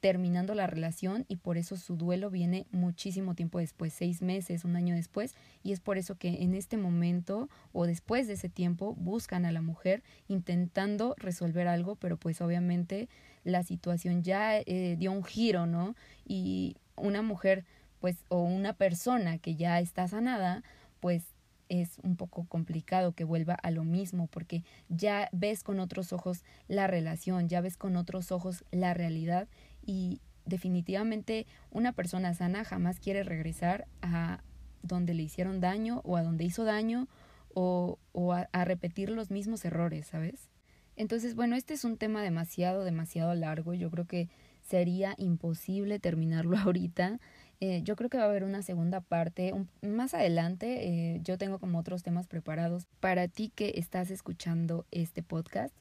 terminando 0.00 0.52
la 0.56 0.66
relación 0.66 1.26
y 1.28 1.36
por 1.36 1.58
eso 1.58 1.76
su 1.76 1.94
duelo 1.94 2.28
viene 2.28 2.66
muchísimo 2.72 3.36
tiempo 3.36 3.60
después, 3.60 3.92
seis 3.92 4.20
meses, 4.20 4.64
un 4.64 4.74
año 4.74 4.96
después, 4.96 5.36
y 5.62 5.70
es 5.70 5.78
por 5.78 5.96
eso 5.96 6.16
que 6.16 6.42
en 6.42 6.54
este 6.54 6.76
momento 6.76 7.48
o 7.72 7.86
después 7.86 8.26
de 8.26 8.32
ese 8.32 8.48
tiempo 8.48 8.96
buscan 8.96 9.44
a 9.44 9.52
la 9.52 9.62
mujer 9.62 10.02
intentando 10.26 11.14
resolver 11.18 11.68
algo, 11.68 11.94
pero 11.94 12.16
pues 12.16 12.40
obviamente 12.40 13.08
la 13.44 13.62
situación 13.62 14.24
ya 14.24 14.58
eh, 14.58 14.96
dio 14.98 15.12
un 15.12 15.22
giro, 15.22 15.66
¿no? 15.66 15.94
Y 16.26 16.78
una 16.96 17.22
mujer 17.22 17.64
pues 18.04 18.22
o 18.28 18.42
una 18.42 18.74
persona 18.74 19.38
que 19.38 19.56
ya 19.56 19.80
está 19.80 20.06
sanada, 20.08 20.62
pues 21.00 21.24
es 21.70 21.96
un 22.02 22.16
poco 22.16 22.44
complicado 22.44 23.12
que 23.12 23.24
vuelva 23.24 23.54
a 23.54 23.70
lo 23.70 23.82
mismo 23.82 24.26
porque 24.26 24.62
ya 24.90 25.30
ves 25.32 25.62
con 25.62 25.80
otros 25.80 26.12
ojos 26.12 26.44
la 26.68 26.86
relación, 26.86 27.48
ya 27.48 27.62
ves 27.62 27.78
con 27.78 27.96
otros 27.96 28.30
ojos 28.30 28.62
la 28.72 28.92
realidad 28.92 29.48
y 29.86 30.20
definitivamente 30.44 31.46
una 31.70 31.92
persona 31.92 32.34
sana 32.34 32.62
jamás 32.66 33.00
quiere 33.00 33.22
regresar 33.22 33.86
a 34.02 34.42
donde 34.82 35.14
le 35.14 35.22
hicieron 35.22 35.60
daño 35.60 36.02
o 36.04 36.18
a 36.18 36.22
donde 36.22 36.44
hizo 36.44 36.64
daño 36.64 37.08
o, 37.54 37.98
o 38.12 38.34
a, 38.34 38.50
a 38.52 38.66
repetir 38.66 39.08
los 39.08 39.30
mismos 39.30 39.64
errores, 39.64 40.08
¿sabes? 40.08 40.50
Entonces, 40.96 41.34
bueno, 41.34 41.56
este 41.56 41.72
es 41.72 41.84
un 41.84 41.96
tema 41.96 42.22
demasiado, 42.22 42.84
demasiado 42.84 43.34
largo. 43.34 43.72
Yo 43.72 43.90
creo 43.90 44.06
que 44.06 44.28
sería 44.64 45.14
imposible 45.18 45.98
terminarlo 45.98 46.56
ahorita. 46.58 47.20
Eh, 47.66 47.80
yo 47.82 47.96
creo 47.96 48.10
que 48.10 48.18
va 48.18 48.24
a 48.24 48.26
haber 48.26 48.44
una 48.44 48.60
segunda 48.60 49.00
parte 49.00 49.54
más 49.80 50.12
adelante. 50.12 50.86
Eh, 50.86 51.20
yo 51.22 51.38
tengo 51.38 51.58
como 51.58 51.78
otros 51.78 52.02
temas 52.02 52.26
preparados 52.26 52.86
para 53.00 53.26
ti 53.26 53.50
que 53.54 53.72
estás 53.76 54.10
escuchando 54.10 54.84
este 54.90 55.22
podcast. 55.22 55.74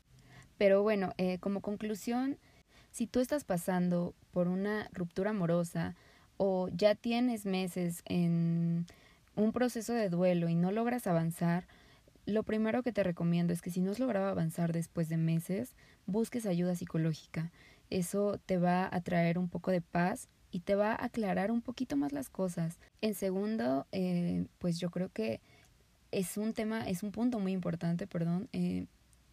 Pero 0.57 0.81
bueno, 0.81 1.11
eh, 1.17 1.39
como 1.39 1.59
conclusión, 1.59 2.37
si 2.91 3.05
tú 3.05 3.19
estás 3.19 3.43
pasando 3.43 4.13
por 4.31 4.47
una 4.47 4.87
ruptura 4.93 5.31
amorosa 5.31 5.93
o 6.37 6.69
ya 6.69 6.95
tienes 6.95 7.45
meses 7.45 8.01
en 8.05 8.85
un 9.35 9.51
proceso 9.51 9.91
de 9.91 10.07
duelo 10.07 10.47
y 10.47 10.55
no 10.55 10.71
logras 10.71 11.05
avanzar, 11.05 11.67
lo 12.25 12.43
primero 12.43 12.81
que 12.81 12.93
te 12.93 13.03
recomiendo 13.03 13.51
es 13.51 13.61
que 13.61 13.71
si 13.71 13.81
no 13.81 13.91
has 13.91 13.99
logrado 13.99 14.27
avanzar 14.27 14.71
después 14.71 15.09
de 15.09 15.17
meses, 15.17 15.75
busques 16.05 16.45
ayuda 16.45 16.75
psicológica. 16.75 17.51
Eso 17.89 18.39
te 18.45 18.57
va 18.57 18.87
a 18.89 19.01
traer 19.01 19.37
un 19.37 19.49
poco 19.49 19.69
de 19.71 19.81
paz 19.81 20.29
y 20.53 20.59
te 20.59 20.75
va 20.75 20.91
a 20.91 21.05
aclarar 21.05 21.51
un 21.51 21.61
poquito 21.61 21.97
más 21.97 22.13
las 22.13 22.29
cosas. 22.29 22.77
En 23.01 23.15
segundo, 23.15 23.87
eh, 23.91 24.45
pues 24.59 24.79
yo 24.79 24.91
creo 24.91 25.09
que 25.09 25.41
es 26.11 26.37
un 26.37 26.53
tema, 26.53 26.87
es 26.87 27.01
un 27.01 27.11
punto 27.11 27.39
muy 27.39 27.53
importante, 27.53 28.05
perdón, 28.05 28.49
eh, 28.53 28.85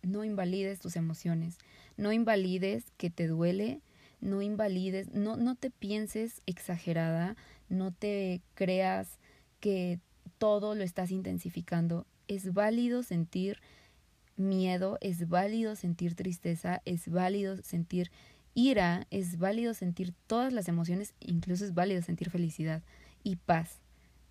no 0.02 0.24
invalides 0.24 0.80
tus 0.80 0.96
emociones, 0.96 1.58
no 1.98 2.10
invalides 2.10 2.84
que 2.96 3.10
te 3.10 3.26
duele, 3.26 3.82
no 4.22 4.40
invalides, 4.40 5.12
no, 5.12 5.36
no 5.36 5.56
te 5.56 5.70
pienses 5.70 6.40
exagerada, 6.46 7.36
no 7.68 7.92
te 7.92 8.40
creas 8.54 9.18
que 9.60 10.00
todo 10.38 10.74
lo 10.74 10.82
estás 10.84 11.10
intensificando. 11.10 12.06
Es 12.28 12.54
válido 12.54 13.02
sentir 13.02 13.58
miedo, 14.38 14.96
es 15.02 15.28
válido 15.28 15.76
sentir 15.76 16.14
tristeza, 16.14 16.80
es 16.86 17.10
válido 17.10 17.58
sentir 17.58 18.10
ira, 18.54 19.06
es 19.10 19.38
válido 19.38 19.74
sentir 19.74 20.14
todas 20.26 20.52
las 20.52 20.68
emociones, 20.68 21.14
incluso 21.20 21.64
es 21.64 21.74
válido 21.74 22.02
sentir 22.02 22.30
felicidad 22.30 22.82
y 23.22 23.36
paz. 23.36 23.80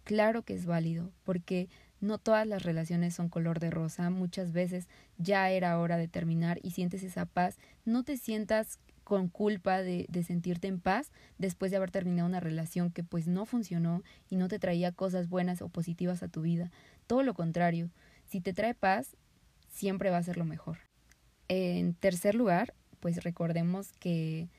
Claro 0.04 0.44
que 0.44 0.54
es 0.54 0.66
válido, 0.66 1.12
porque 1.24 1.70
no 2.02 2.18
todas 2.18 2.48
las 2.48 2.64
relaciones 2.64 3.14
son 3.14 3.30
color 3.30 3.60
de 3.60 3.70
rosa, 3.70 4.10
muchas 4.10 4.52
veces 4.52 4.88
ya 5.18 5.50
era 5.52 5.80
hora 5.80 5.98
de 5.98 6.08
terminar 6.08 6.60
y 6.64 6.72
sientes 6.72 7.04
esa 7.04 7.26
paz, 7.26 7.58
no 7.86 8.04
te 8.04 8.18
sientas 8.18 8.80
con 9.04 9.28
culpa 9.28 9.82
de, 9.82 10.06
de, 10.08 10.24
sentirte 10.24 10.68
en 10.68 10.80
paz 10.80 11.12
después 11.40 11.72
de 11.72 11.78
haber 11.78 11.90
terminado 11.90 12.30
una 12.30 12.40
relación 12.40 12.92
que 12.92 13.04
pues 13.04 13.28
no 13.28 13.48
funcionó 13.48 14.04
y 14.30 14.36
no 14.36 14.48
te 14.48 14.60
traía 14.60 14.92
cosas 14.92 15.30
buenas 15.30 15.64
o 15.64 15.70
positivas 15.70 16.22
a 16.22 16.28
tu 16.28 16.44
vida. 16.44 16.72
Todo 17.08 17.24
lo 17.24 17.34
contrario, 17.34 17.90
si 18.26 18.40
te 18.40 18.54
trae 18.54 18.76
paz, 18.76 19.18
siempre 19.68 20.12
va 20.12 20.18
a 20.18 20.24
ser 20.24 20.38
lo 20.38 20.46
mejor. 20.46 20.78
En 21.48 21.96
tercer 21.96 22.36
lugar, 22.36 22.76
pues 23.00 23.24
recordemos 23.24 23.92
que 23.94 24.50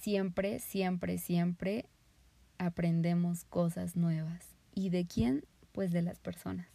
siempre, 0.00 0.58
siempre, 0.58 1.18
siempre 1.18 1.86
aprendemos 2.58 3.44
cosas 3.44 3.96
nuevas. 3.96 4.46
¿Y 4.74 4.90
de 4.90 5.06
quién? 5.06 5.44
Pues 5.72 5.92
de 5.92 6.02
las 6.02 6.18
personas. 6.18 6.68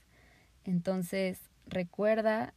Entonces, 0.63 1.39
recuerda 1.65 2.53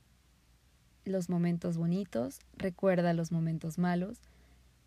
los 1.05 1.29
momentos 1.29 1.77
bonitos, 1.77 2.41
recuerda 2.57 3.15
los 3.15 3.33
momentos 3.33 3.79
malos 3.79 4.19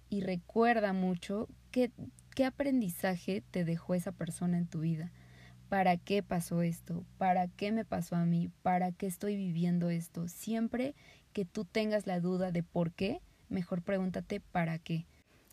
y 0.10 0.22
recuerda 0.22 0.94
mucho 0.94 1.48
que 1.72 1.92
¿qué 2.36 2.46
aprendizaje 2.46 3.44
te 3.52 3.64
dejó 3.64 3.96
esa 3.96 4.12
persona 4.12 4.58
en 4.58 4.68
tu 4.68 4.82
vida? 4.82 5.12
¿Para 5.74 5.98
qué 5.98 6.22
pasó 6.22 6.62
esto? 6.62 7.04
¿Para 7.18 7.48
qué 7.48 7.72
me 7.72 7.84
pasó 7.84 8.16
a 8.16 8.26
mí? 8.26 8.52
¿Para 8.62 8.92
qué 8.92 9.08
estoy 9.08 9.36
viviendo 9.36 9.90
esto? 9.90 10.28
Siempre 10.28 10.94
que 11.34 11.46
tú 11.46 11.66
tengas 11.66 12.06
la 12.06 12.20
duda 12.20 12.52
de 12.52 12.62
por 12.62 12.92
qué, 12.92 13.22
mejor 13.50 13.82
pregúntate 13.82 14.40
para 14.40 14.78
qué. 14.78 15.08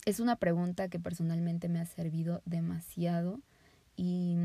Es 0.04 0.20
una 0.20 0.36
pregunta 0.36 0.88
que 0.88 1.00
personalmente 1.00 1.70
me 1.70 1.80
ha 1.80 1.86
servido 1.86 2.42
demasiado 2.44 3.40
y 3.96 4.36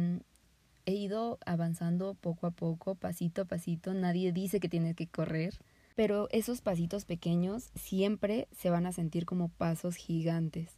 he 0.86 0.94
ido 0.94 1.40
avanzando 1.46 2.14
poco 2.14 2.48
a 2.48 2.52
poco, 2.52 2.96
pasito 2.96 3.42
a 3.42 3.46
pasito. 3.46 3.94
Nadie 3.94 4.32
dice 4.32 4.62
que 4.62 4.70
tienes 4.70 4.96
que 4.96 5.08
correr, 5.08 5.60
pero 5.94 6.30
esos 6.32 6.62
pasitos 6.62 7.04
pequeños 7.04 7.72
siempre 7.76 8.48
se 8.54 8.70
van 8.70 8.86
a 8.86 8.94
sentir 8.94 9.26
como 9.26 9.50
pasos 9.50 9.98
gigantes. 9.98 10.70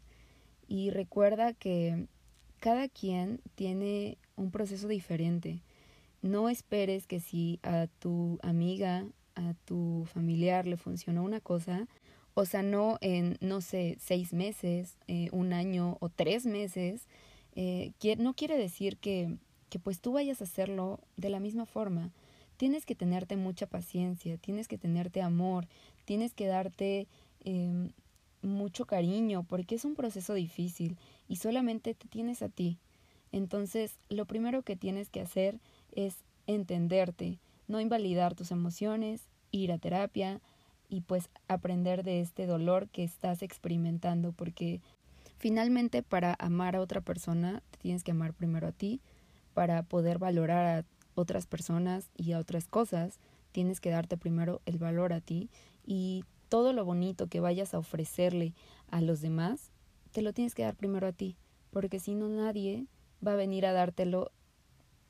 Y 0.67 0.89
recuerda 0.89 1.53
que 1.53 2.07
cada 2.59 2.89
quien 2.89 3.41
tiene 3.53 4.17
un 4.37 4.51
proceso 4.51 4.87
diferente. 4.87 5.61
No 6.21 6.49
esperes 6.49 7.05
que 7.05 7.19
si 7.19 7.59
a 7.63 7.87
tu 7.99 8.39
amiga, 8.41 9.05
a 9.35 9.53
tu 9.65 10.05
familiar 10.13 10.65
le 10.65 10.77
funcionó 10.77 11.23
una 11.23 11.41
cosa, 11.41 11.87
o 12.33 12.45
sea, 12.45 12.63
no 12.63 12.97
en, 13.01 13.37
no 13.41 13.61
sé, 13.61 13.97
seis 13.99 14.31
meses, 14.31 14.97
eh, 15.07 15.29
un 15.31 15.53
año 15.53 15.97
o 15.99 16.09
tres 16.09 16.45
meses, 16.45 17.07
eh, 17.55 17.91
no 18.19 18.35
quiere 18.35 18.57
decir 18.57 18.97
que, 18.97 19.37
que 19.69 19.79
pues 19.79 19.99
tú 19.99 20.13
vayas 20.13 20.41
a 20.41 20.43
hacerlo 20.45 20.99
de 21.17 21.29
la 21.29 21.39
misma 21.39 21.65
forma. 21.65 22.11
Tienes 22.57 22.85
que 22.85 22.95
tenerte 22.95 23.37
mucha 23.37 23.67
paciencia, 23.67 24.37
tienes 24.37 24.67
que 24.67 24.77
tenerte 24.77 25.21
amor, 25.21 25.67
tienes 26.05 26.33
que 26.33 26.47
darte 26.47 27.07
em, 27.43 27.91
mucho 28.41 28.85
cariño, 28.85 29.43
porque 29.43 29.75
es 29.75 29.85
un 29.85 29.95
proceso 29.95 30.33
difícil 30.33 30.97
y 31.27 31.37
solamente 31.37 31.93
te 31.93 32.07
tienes 32.07 32.41
a 32.41 32.49
ti. 32.49 32.77
Entonces, 33.31 33.97
lo 34.09 34.25
primero 34.25 34.63
que 34.63 34.75
tienes 34.75 35.09
que 35.09 35.21
hacer 35.21 35.59
es 35.91 36.15
entenderte, 36.47 37.39
no 37.67 37.81
invalidar 37.81 38.35
tus 38.35 38.51
emociones, 38.51 39.27
ir 39.51 39.71
a 39.71 39.77
terapia 39.77 40.41
y 40.89 41.01
pues 41.01 41.29
aprender 41.47 42.03
de 42.03 42.21
este 42.21 42.45
dolor 42.45 42.87
que 42.89 43.03
estás 43.03 43.41
experimentando, 43.41 44.31
porque 44.31 44.81
finalmente 45.37 46.03
para 46.03 46.35
amar 46.39 46.75
a 46.75 46.81
otra 46.81 47.01
persona 47.01 47.61
te 47.71 47.79
tienes 47.79 48.03
que 48.03 48.11
amar 48.11 48.33
primero 48.33 48.67
a 48.67 48.71
ti, 48.71 49.01
para 49.53 49.81
poder 49.81 50.19
valorar 50.19 50.65
a 50.65 50.85
otras 51.15 51.47
personas 51.47 52.11
y 52.15 52.33
a 52.33 52.37
otras 52.37 52.67
cosas, 52.67 53.19
tienes 53.51 53.79
que 53.81 53.89
darte 53.89 54.17
primero 54.17 54.61
el 54.65 54.77
valor 54.77 55.13
a 55.13 55.19
ti 55.19 55.49
y 55.83 56.23
todo 56.47 56.73
lo 56.73 56.85
bonito 56.85 57.27
que 57.27 57.39
vayas 57.39 57.73
a 57.73 57.79
ofrecerle 57.79 58.53
a 58.91 59.01
los 59.01 59.19
demás, 59.19 59.71
te 60.11 60.21
lo 60.21 60.31
tienes 60.31 60.53
que 60.53 60.63
dar 60.63 60.75
primero 60.75 61.07
a 61.07 61.11
ti, 61.11 61.35
porque 61.71 61.99
si 61.99 62.13
no 62.13 62.29
nadie 62.29 62.85
va 63.25 63.33
a 63.33 63.35
venir 63.35 63.65
a 63.65 63.73
dártelo 63.73 64.31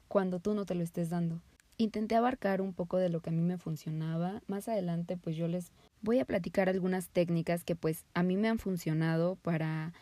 cuando 0.08 0.40
tú 0.40 0.54
no 0.54 0.66
te 0.66 0.76
lo 0.76 0.84
estés 0.84 1.10
dando. 1.10 1.42
Intenté 1.78 2.16
abarcar 2.16 2.62
un 2.62 2.74
poco 2.74 2.98
de 2.98 3.10
lo 3.10 3.22
que 3.22 3.30
a 3.30 3.34
mí 3.34 3.42
me 3.42 3.58
funcionaba. 3.58 4.42
Más 4.48 4.68
adelante 4.68 5.18
pues 5.18 5.36
yo 5.36 5.48
les 5.48 5.72
voy 6.02 6.20
a 6.20 6.26
platicar 6.26 6.70
algunas 6.70 7.10
técnicas 7.10 7.64
que 7.64 7.76
pues 7.76 8.06
a 8.14 8.24
mí 8.24 8.36
me 8.38 8.48
han 8.48 8.58
funcionado 8.60 9.36
para 9.36 9.94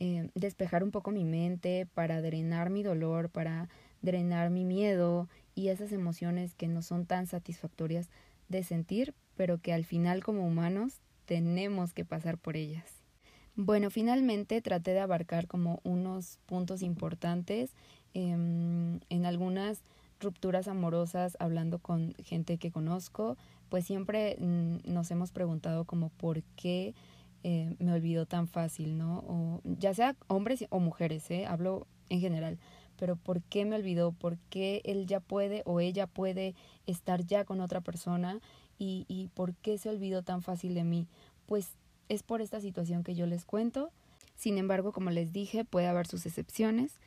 eh, 0.00 0.28
despejar 0.34 0.84
un 0.84 0.90
poco 0.90 1.10
mi 1.10 1.24
mente, 1.24 1.88
para 1.94 2.20
drenar 2.20 2.70
mi 2.70 2.82
dolor, 2.82 3.30
para 3.30 3.68
drenar 4.02 4.50
mi 4.50 4.64
miedo 4.64 5.28
y 5.54 5.68
esas 5.68 5.92
emociones 5.92 6.54
que 6.54 6.68
no 6.68 6.82
son 6.82 7.06
tan 7.06 7.26
satisfactorias 7.26 8.10
de 8.48 8.62
sentir, 8.62 9.14
pero 9.36 9.58
que 9.58 9.72
al 9.72 9.84
final 9.84 10.22
como 10.22 10.46
humanos 10.46 11.00
tenemos 11.24 11.92
que 11.92 12.04
pasar 12.04 12.38
por 12.38 12.56
ellas. 12.56 12.93
Bueno, 13.56 13.90
finalmente 13.90 14.60
traté 14.60 14.92
de 14.92 15.00
abarcar 15.00 15.46
como 15.46 15.80
unos 15.84 16.38
puntos 16.46 16.82
importantes 16.82 17.72
em, 18.12 18.98
en 19.10 19.26
algunas 19.26 19.82
rupturas 20.20 20.66
amorosas 20.66 21.36
hablando 21.38 21.78
con 21.78 22.14
gente 22.24 22.58
que 22.58 22.72
conozco, 22.72 23.36
pues 23.68 23.84
siempre 23.84 24.36
mm, 24.40 24.92
nos 24.92 25.10
hemos 25.12 25.30
preguntado 25.30 25.84
como 25.84 26.08
por 26.10 26.42
qué 26.56 26.94
eh, 27.44 27.76
me 27.78 27.92
olvidó 27.92 28.26
tan 28.26 28.48
fácil, 28.48 28.98
¿no? 28.98 29.18
O 29.28 29.60
ya 29.64 29.94
sea 29.94 30.16
hombres 30.26 30.64
o 30.70 30.80
mujeres, 30.80 31.30
¿eh? 31.30 31.46
Hablo 31.46 31.86
en 32.08 32.20
general 32.20 32.58
pero 32.96 33.16
¿por 33.16 33.42
qué 33.42 33.64
me 33.64 33.76
olvidó? 33.76 34.12
¿Por 34.12 34.38
qué 34.50 34.80
él 34.84 35.06
ya 35.06 35.20
puede 35.20 35.62
o 35.66 35.80
ella 35.80 36.06
puede 36.06 36.54
estar 36.86 37.24
ya 37.24 37.44
con 37.44 37.60
otra 37.60 37.80
persona? 37.80 38.40
¿Y, 38.78 39.04
y 39.08 39.28
por 39.34 39.54
qué 39.54 39.78
se 39.78 39.90
olvidó 39.90 40.22
tan 40.22 40.42
fácil 40.42 40.74
de 40.74 40.84
mí? 40.84 41.08
Pues 41.46 41.76
es 42.08 42.22
por 42.22 42.40
esta 42.40 42.60
situación 42.60 43.04
que 43.04 43.14
yo 43.14 43.26
les 43.26 43.44
cuento. 43.44 43.90
Sin 44.36 44.58
embargo, 44.58 44.92
como 44.92 45.10
les 45.10 45.32
dije, 45.32 45.64
puede 45.64 45.86
haber 45.86 46.06
sus 46.06 46.26
excepciones, 46.26 46.98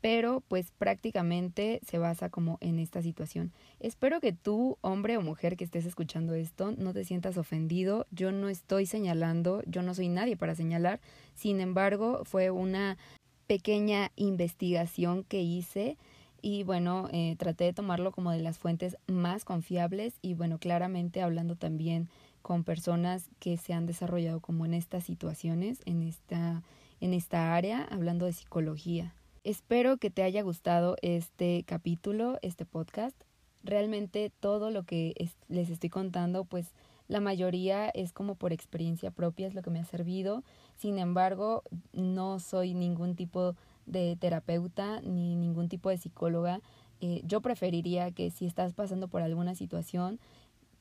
pero 0.00 0.42
pues 0.48 0.70
prácticamente 0.70 1.80
se 1.86 1.98
basa 1.98 2.28
como 2.28 2.58
en 2.60 2.78
esta 2.78 3.00
situación. 3.00 3.52
Espero 3.80 4.20
que 4.20 4.32
tú, 4.32 4.76
hombre 4.82 5.16
o 5.16 5.22
mujer 5.22 5.56
que 5.56 5.64
estés 5.64 5.86
escuchando 5.86 6.34
esto, 6.34 6.72
no 6.76 6.92
te 6.92 7.04
sientas 7.04 7.38
ofendido. 7.38 8.06
Yo 8.10 8.30
no 8.30 8.48
estoy 8.48 8.84
señalando, 8.84 9.62
yo 9.66 9.82
no 9.82 9.94
soy 9.94 10.08
nadie 10.08 10.36
para 10.36 10.54
señalar. 10.54 11.00
Sin 11.34 11.60
embargo, 11.60 12.22
fue 12.24 12.50
una 12.50 12.98
pequeña 13.46 14.10
investigación 14.16 15.24
que 15.24 15.40
hice 15.40 15.96
y 16.42 16.62
bueno, 16.64 17.08
eh, 17.10 17.36
traté 17.38 17.64
de 17.64 17.72
tomarlo 17.72 18.12
como 18.12 18.30
de 18.30 18.40
las 18.40 18.58
fuentes 18.58 18.98
más 19.06 19.46
confiables 19.46 20.18
y 20.20 20.34
bueno, 20.34 20.58
claramente 20.58 21.22
hablando 21.22 21.56
también 21.56 22.10
con 22.44 22.62
personas 22.62 23.30
que 23.40 23.56
se 23.56 23.72
han 23.72 23.86
desarrollado 23.86 24.38
como 24.38 24.66
en 24.66 24.74
estas 24.74 25.02
situaciones, 25.02 25.80
en 25.86 26.02
esta, 26.02 26.62
en 27.00 27.14
esta 27.14 27.54
área, 27.54 27.88
hablando 27.90 28.26
de 28.26 28.34
psicología. 28.34 29.14
Espero 29.44 29.96
que 29.96 30.10
te 30.10 30.22
haya 30.22 30.42
gustado 30.42 30.96
este 31.00 31.64
capítulo, 31.66 32.38
este 32.42 32.66
podcast. 32.66 33.16
Realmente 33.62 34.30
todo 34.40 34.70
lo 34.70 34.82
que 34.82 35.14
les 35.48 35.70
estoy 35.70 35.88
contando, 35.88 36.44
pues 36.44 36.74
la 37.08 37.20
mayoría 37.20 37.88
es 37.88 38.12
como 38.12 38.34
por 38.34 38.52
experiencia 38.52 39.10
propia, 39.10 39.46
es 39.46 39.54
lo 39.54 39.62
que 39.62 39.70
me 39.70 39.80
ha 39.80 39.84
servido. 39.86 40.44
Sin 40.76 40.98
embargo, 40.98 41.62
no 41.94 42.40
soy 42.40 42.74
ningún 42.74 43.16
tipo 43.16 43.56
de 43.86 44.16
terapeuta 44.20 45.00
ni 45.00 45.34
ningún 45.34 45.70
tipo 45.70 45.88
de 45.88 45.96
psicóloga. 45.96 46.60
Eh, 47.00 47.22
yo 47.24 47.40
preferiría 47.40 48.12
que 48.12 48.30
si 48.30 48.44
estás 48.44 48.74
pasando 48.74 49.08
por 49.08 49.22
alguna 49.22 49.54
situación, 49.54 50.20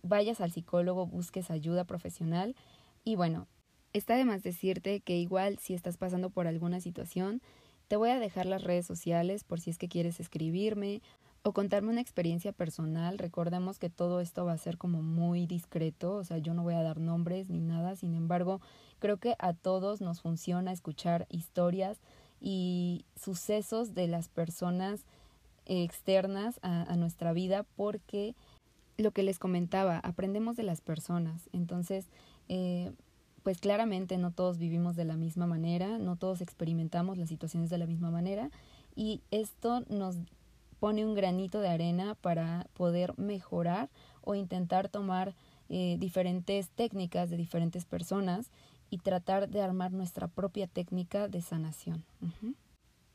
vayas 0.04 0.42
al 0.42 0.52
psicólogo, 0.52 1.08
busques 1.08 1.50
ayuda 1.50 1.86
profesional. 1.86 2.56
Y 3.04 3.16
bueno, 3.16 3.48
está 3.94 4.16
de 4.16 4.26
más 4.26 4.44
decirte 4.44 5.00
que 5.00 5.18
igual 5.18 5.58
si 5.60 5.74
estás 5.74 5.98
pasando 5.98 6.30
por 6.30 6.48
alguna 6.48 6.80
situación, 6.80 7.42
te 7.88 7.96
voy 7.96 8.12
a 8.12 8.20
dejar 8.20 8.46
las 8.46 8.64
redes 8.64 8.86
sociales 8.86 9.44
por 9.44 9.60
si 9.60 9.70
es 9.70 9.78
que 9.78 9.90
quieres 9.90 10.20
escribirme 10.20 11.02
o 11.44 11.52
contarme 11.52 11.92
una 11.92 12.02
experiencia 12.02 12.54
personal. 12.54 13.18
Recordemos 13.18 13.78
que 13.78 13.90
todo 13.90 14.22
esto 14.22 14.46
va 14.46 14.54
a 14.54 14.58
ser 14.58 14.78
como 14.78 15.02
muy 15.02 15.46
discreto, 15.46 16.16
o 16.16 16.24
sea, 16.24 16.38
yo 16.38 16.54
no 16.54 16.64
voy 16.64 16.74
a 16.74 16.84
dar 16.84 17.00
nombres 17.00 17.50
ni 17.50 17.60
nada, 17.60 17.96
sin 17.96 18.16
embargo, 18.16 18.62
creo 19.00 19.18
que 19.18 19.36
a 19.40 19.54
todos 19.54 20.02
nos 20.02 20.22
funciona 20.22 20.72
escuchar 20.72 21.28
historias 21.30 22.00
y 22.40 23.06
sucesos 23.16 23.94
de 23.94 24.08
las 24.08 24.30
personas 24.30 25.06
externas 25.66 26.60
a, 26.62 26.96
nuestra 26.98 27.32
vida 27.32 27.66
porque 27.76 28.36
lo 28.98 29.12
que 29.12 29.24
les 29.24 29.40
comentaba, 29.40 30.00
aprendemos 30.00 30.56
de 30.56 30.64
las 30.64 30.82
personas, 30.82 31.50
entonces, 31.52 32.08
eh, 32.50 32.92
pues 33.44 33.60
claramente 33.60 34.18
no 34.18 34.32
todos 34.32 34.58
vivimos 34.58 34.96
de 34.96 35.06
la 35.06 35.18
misma 35.18 35.48
manera, 35.48 35.98
no 35.98 36.16
todos 36.16 36.42
experimentamos 36.42 37.18
las 37.18 37.30
situaciones 37.30 37.70
de 37.70 37.78
la 37.78 37.86
misma 37.86 38.10
manera 38.10 38.50
y 38.96 39.22
esto 39.32 39.84
nos 39.90 40.18
pone 40.80 41.06
un 41.06 41.14
granito 41.14 41.60
de 41.60 41.70
arena 41.70 42.16
para 42.16 42.68
poder 42.74 43.18
mejorar 43.18 43.90
o 44.22 44.36
intentar 44.36 44.90
tomar 44.90 45.34
eh, 45.70 45.98
diferentes 46.00 46.70
técnicas 46.70 47.30
de 47.30 47.38
diferentes 47.38 47.86
personas 47.86 48.50
y 48.90 48.98
tratar 49.00 49.50
de 49.50 49.62
armar 49.62 49.92
nuestra 49.92 50.28
propia 50.28 50.68
técnica 50.68 51.28
de 51.28 51.42
sanación. 51.42 52.04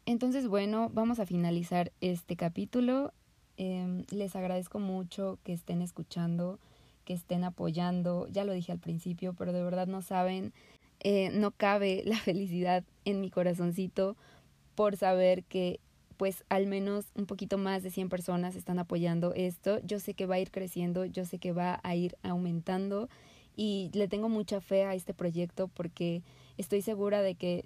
Entonces, 0.06 0.48
bueno, 0.48 0.90
vamos 0.92 1.20
a 1.20 1.26
finalizar 1.26 1.92
este 2.00 2.36
capítulo. 2.36 3.12
Em, 3.58 4.04
les 4.10 4.36
agradezco 4.36 4.78
mucho 4.78 5.40
que 5.42 5.52
estén 5.52 5.82
escuchando, 5.82 6.60
que 7.04 7.12
estén 7.12 7.42
apoyando. 7.42 8.28
Ya 8.28 8.44
lo 8.44 8.52
dije 8.52 8.70
al 8.70 8.78
principio, 8.78 9.34
pero 9.34 9.52
de 9.52 9.64
verdad 9.64 9.88
no 9.88 10.00
saben, 10.00 10.52
eh, 11.00 11.30
no 11.32 11.50
cabe 11.50 12.02
la 12.06 12.18
felicidad 12.18 12.84
en 13.04 13.20
mi 13.20 13.30
corazoncito 13.30 14.16
por 14.76 14.96
saber 14.96 15.42
que 15.42 15.80
pues 16.16 16.44
al 16.48 16.66
menos 16.66 17.06
un 17.14 17.26
poquito 17.26 17.58
más 17.58 17.82
de 17.82 17.90
100 17.90 18.08
personas 18.08 18.54
están 18.54 18.78
apoyando 18.78 19.34
esto. 19.34 19.80
Yo 19.84 19.98
sé 19.98 20.14
que 20.14 20.26
va 20.26 20.36
a 20.36 20.40
ir 20.40 20.50
creciendo, 20.52 21.04
yo 21.04 21.24
sé 21.24 21.38
que 21.38 21.52
va 21.52 21.80
a 21.82 21.96
ir 21.96 22.16
aumentando 22.22 23.08
y 23.56 23.90
le 23.92 24.06
tengo 24.06 24.28
mucha 24.28 24.60
fe 24.60 24.84
a 24.84 24.94
este 24.94 25.14
proyecto 25.14 25.66
porque 25.66 26.22
estoy 26.58 26.82
segura 26.82 27.22
de 27.22 27.34
que 27.34 27.64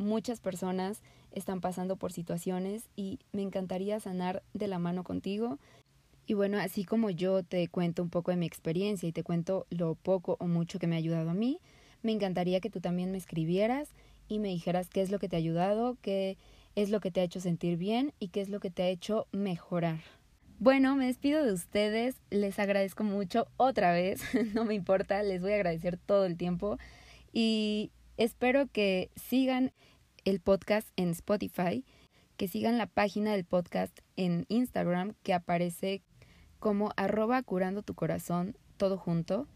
muchas 0.00 0.40
personas 0.40 1.02
están 1.30 1.60
pasando 1.60 1.96
por 1.96 2.12
situaciones 2.12 2.88
y 2.96 3.20
me 3.32 3.42
encantaría 3.42 4.00
sanar 4.00 4.42
de 4.54 4.66
la 4.66 4.78
mano 4.78 5.04
contigo. 5.04 5.58
Y 6.26 6.34
bueno, 6.34 6.58
así 6.58 6.84
como 6.84 7.10
yo 7.10 7.42
te 7.42 7.68
cuento 7.68 8.02
un 8.02 8.10
poco 8.10 8.30
de 8.30 8.36
mi 8.36 8.46
experiencia 8.46 9.08
y 9.08 9.12
te 9.12 9.22
cuento 9.22 9.66
lo 9.70 9.94
poco 9.94 10.36
o 10.40 10.46
mucho 10.46 10.78
que 10.78 10.86
me 10.86 10.96
ha 10.96 10.98
ayudado 10.98 11.30
a 11.30 11.34
mí, 11.34 11.60
me 12.02 12.12
encantaría 12.12 12.60
que 12.60 12.70
tú 12.70 12.80
también 12.80 13.12
me 13.12 13.18
escribieras 13.18 13.88
y 14.28 14.38
me 14.38 14.48
dijeras 14.48 14.88
qué 14.88 15.02
es 15.02 15.10
lo 15.10 15.18
que 15.18 15.28
te 15.28 15.36
ha 15.36 15.38
ayudado, 15.38 15.96
qué 16.02 16.38
es 16.76 16.90
lo 16.90 17.00
que 17.00 17.10
te 17.10 17.20
ha 17.20 17.24
hecho 17.24 17.40
sentir 17.40 17.76
bien 17.76 18.12
y 18.18 18.28
qué 18.28 18.40
es 18.40 18.48
lo 18.48 18.60
que 18.60 18.70
te 18.70 18.82
ha 18.82 18.88
hecho 18.88 19.26
mejorar. 19.32 20.00
Bueno, 20.60 20.94
me 20.94 21.06
despido 21.06 21.42
de 21.42 21.52
ustedes, 21.52 22.16
les 22.30 22.58
agradezco 22.58 23.02
mucho 23.02 23.48
otra 23.56 23.92
vez, 23.92 24.22
no 24.54 24.64
me 24.64 24.74
importa, 24.74 25.22
les 25.22 25.40
voy 25.40 25.52
a 25.52 25.56
agradecer 25.56 25.96
todo 25.96 26.26
el 26.26 26.36
tiempo 26.36 26.78
y 27.32 27.90
espero 28.18 28.68
que 28.70 29.10
sigan 29.16 29.72
el 30.30 30.40
podcast 30.40 30.88
en 30.96 31.10
Spotify, 31.10 31.84
que 32.36 32.48
sigan 32.48 32.78
la 32.78 32.86
página 32.86 33.32
del 33.32 33.44
podcast 33.44 33.98
en 34.16 34.46
Instagram 34.48 35.14
que 35.24 35.34
aparece 35.34 36.02
como 36.60 36.92
arroba 36.96 37.42
curando 37.42 37.82
tu 37.82 37.94
corazón 37.94 38.56
todo 38.76 38.96
junto. 38.96 39.48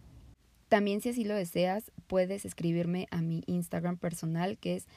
También 0.68 1.00
si 1.00 1.10
así 1.10 1.22
lo 1.24 1.36
deseas, 1.36 1.92
puedes 2.08 2.44
escribirme 2.44 3.06
a 3.12 3.22
mi 3.22 3.44
Instagram 3.46 3.96
personal 3.96 4.58
que 4.58 4.74
es 4.74 4.88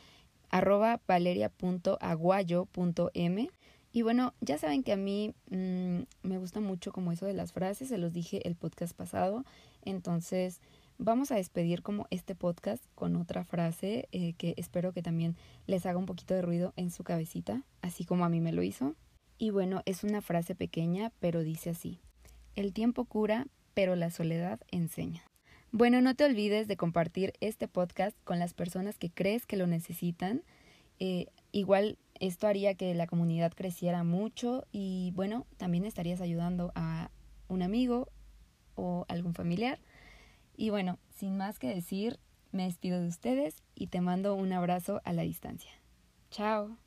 arroba 0.50 1.00
valeria.aguayo.m. 1.08 3.50
Y 3.94 4.02
bueno, 4.02 4.34
ya 4.42 4.58
saben 4.58 4.82
que 4.82 4.94
a 4.94 4.98
mí 4.98 5.36
mm, 5.52 6.00
me 6.24 6.40
gusta 6.40 6.60
mucho 6.60 6.92
como 6.92 7.12
eso 7.12 7.28
de 7.28 7.34
las 7.34 7.54
frases, 7.54 7.90
se 7.90 8.00
los 8.00 8.14
dije 8.14 8.48
el 8.48 8.56
podcast 8.56 8.98
pasado, 8.98 9.46
entonces 9.84 10.60
vamos 10.98 11.32
a 11.32 11.36
despedir 11.36 11.82
como 11.84 12.08
este 12.10 12.36
podcast 12.36 12.84
con 12.96 13.16
otra 13.16 13.44
frase 13.44 14.08
eh, 14.12 14.34
que 14.34 14.54
espero 14.58 14.94
que 14.94 15.02
también 15.02 15.36
les 15.66 15.86
haga 15.86 15.98
un 15.98 16.06
poquito 16.06 16.34
de 16.34 16.42
ruido 16.42 16.74
en 16.76 16.92
su 16.92 17.04
cabecita, 17.04 17.64
así 17.82 18.06
como 18.06 18.26
a 18.26 18.30
mí 18.30 18.42
me 18.42 18.52
lo 18.52 18.64
hizo. 18.64 18.96
Y 19.38 19.52
bueno, 19.52 19.82
es 19.86 20.04
una 20.04 20.22
frase 20.22 20.56
pequeña, 20.56 21.12
pero 21.20 21.44
dice 21.44 21.70
así, 21.70 22.00
el 22.56 22.74
tiempo 22.74 23.06
cura, 23.06 23.48
pero 23.74 23.96
la 23.96 24.10
soledad 24.10 24.60
enseña. 24.72 25.24
Bueno, 25.72 26.02
no 26.02 26.16
te 26.16 26.24
olvides 26.24 26.68
de 26.68 26.78
compartir 26.78 27.34
este 27.40 27.68
podcast 27.68 28.18
con 28.24 28.40
las 28.40 28.54
personas 28.54 28.98
que 28.98 29.12
crees 29.12 29.46
que 29.46 29.58
lo 29.58 29.68
necesitan. 29.68 30.42
Eh, 31.00 31.28
igual 31.52 31.98
esto 32.20 32.48
haría 32.48 32.74
que 32.74 32.96
la 32.96 33.06
comunidad 33.06 33.54
creciera 33.54 34.04
mucho 34.04 34.66
y 34.72 35.12
bueno, 35.16 35.46
también 35.58 35.86
estarías 35.86 36.22
ayudando 36.22 36.72
a 36.74 37.12
un 37.48 37.62
amigo 37.62 38.08
o 38.76 39.06
algún 39.08 39.36
familiar. 39.36 39.80
Y 40.58 40.72
bueno, 40.72 40.98
sin 41.16 41.38
más 41.38 41.60
que 41.60 41.74
decir, 41.74 42.20
me 42.52 42.64
despido 42.64 43.00
de 43.00 43.08
ustedes 43.08 43.64
y 43.76 43.88
te 43.88 44.02
mando 44.02 44.36
un 44.36 44.52
abrazo 44.52 45.02
a 45.06 45.14
la 45.14 45.22
distancia. 45.22 45.72
Chao. 46.32 46.78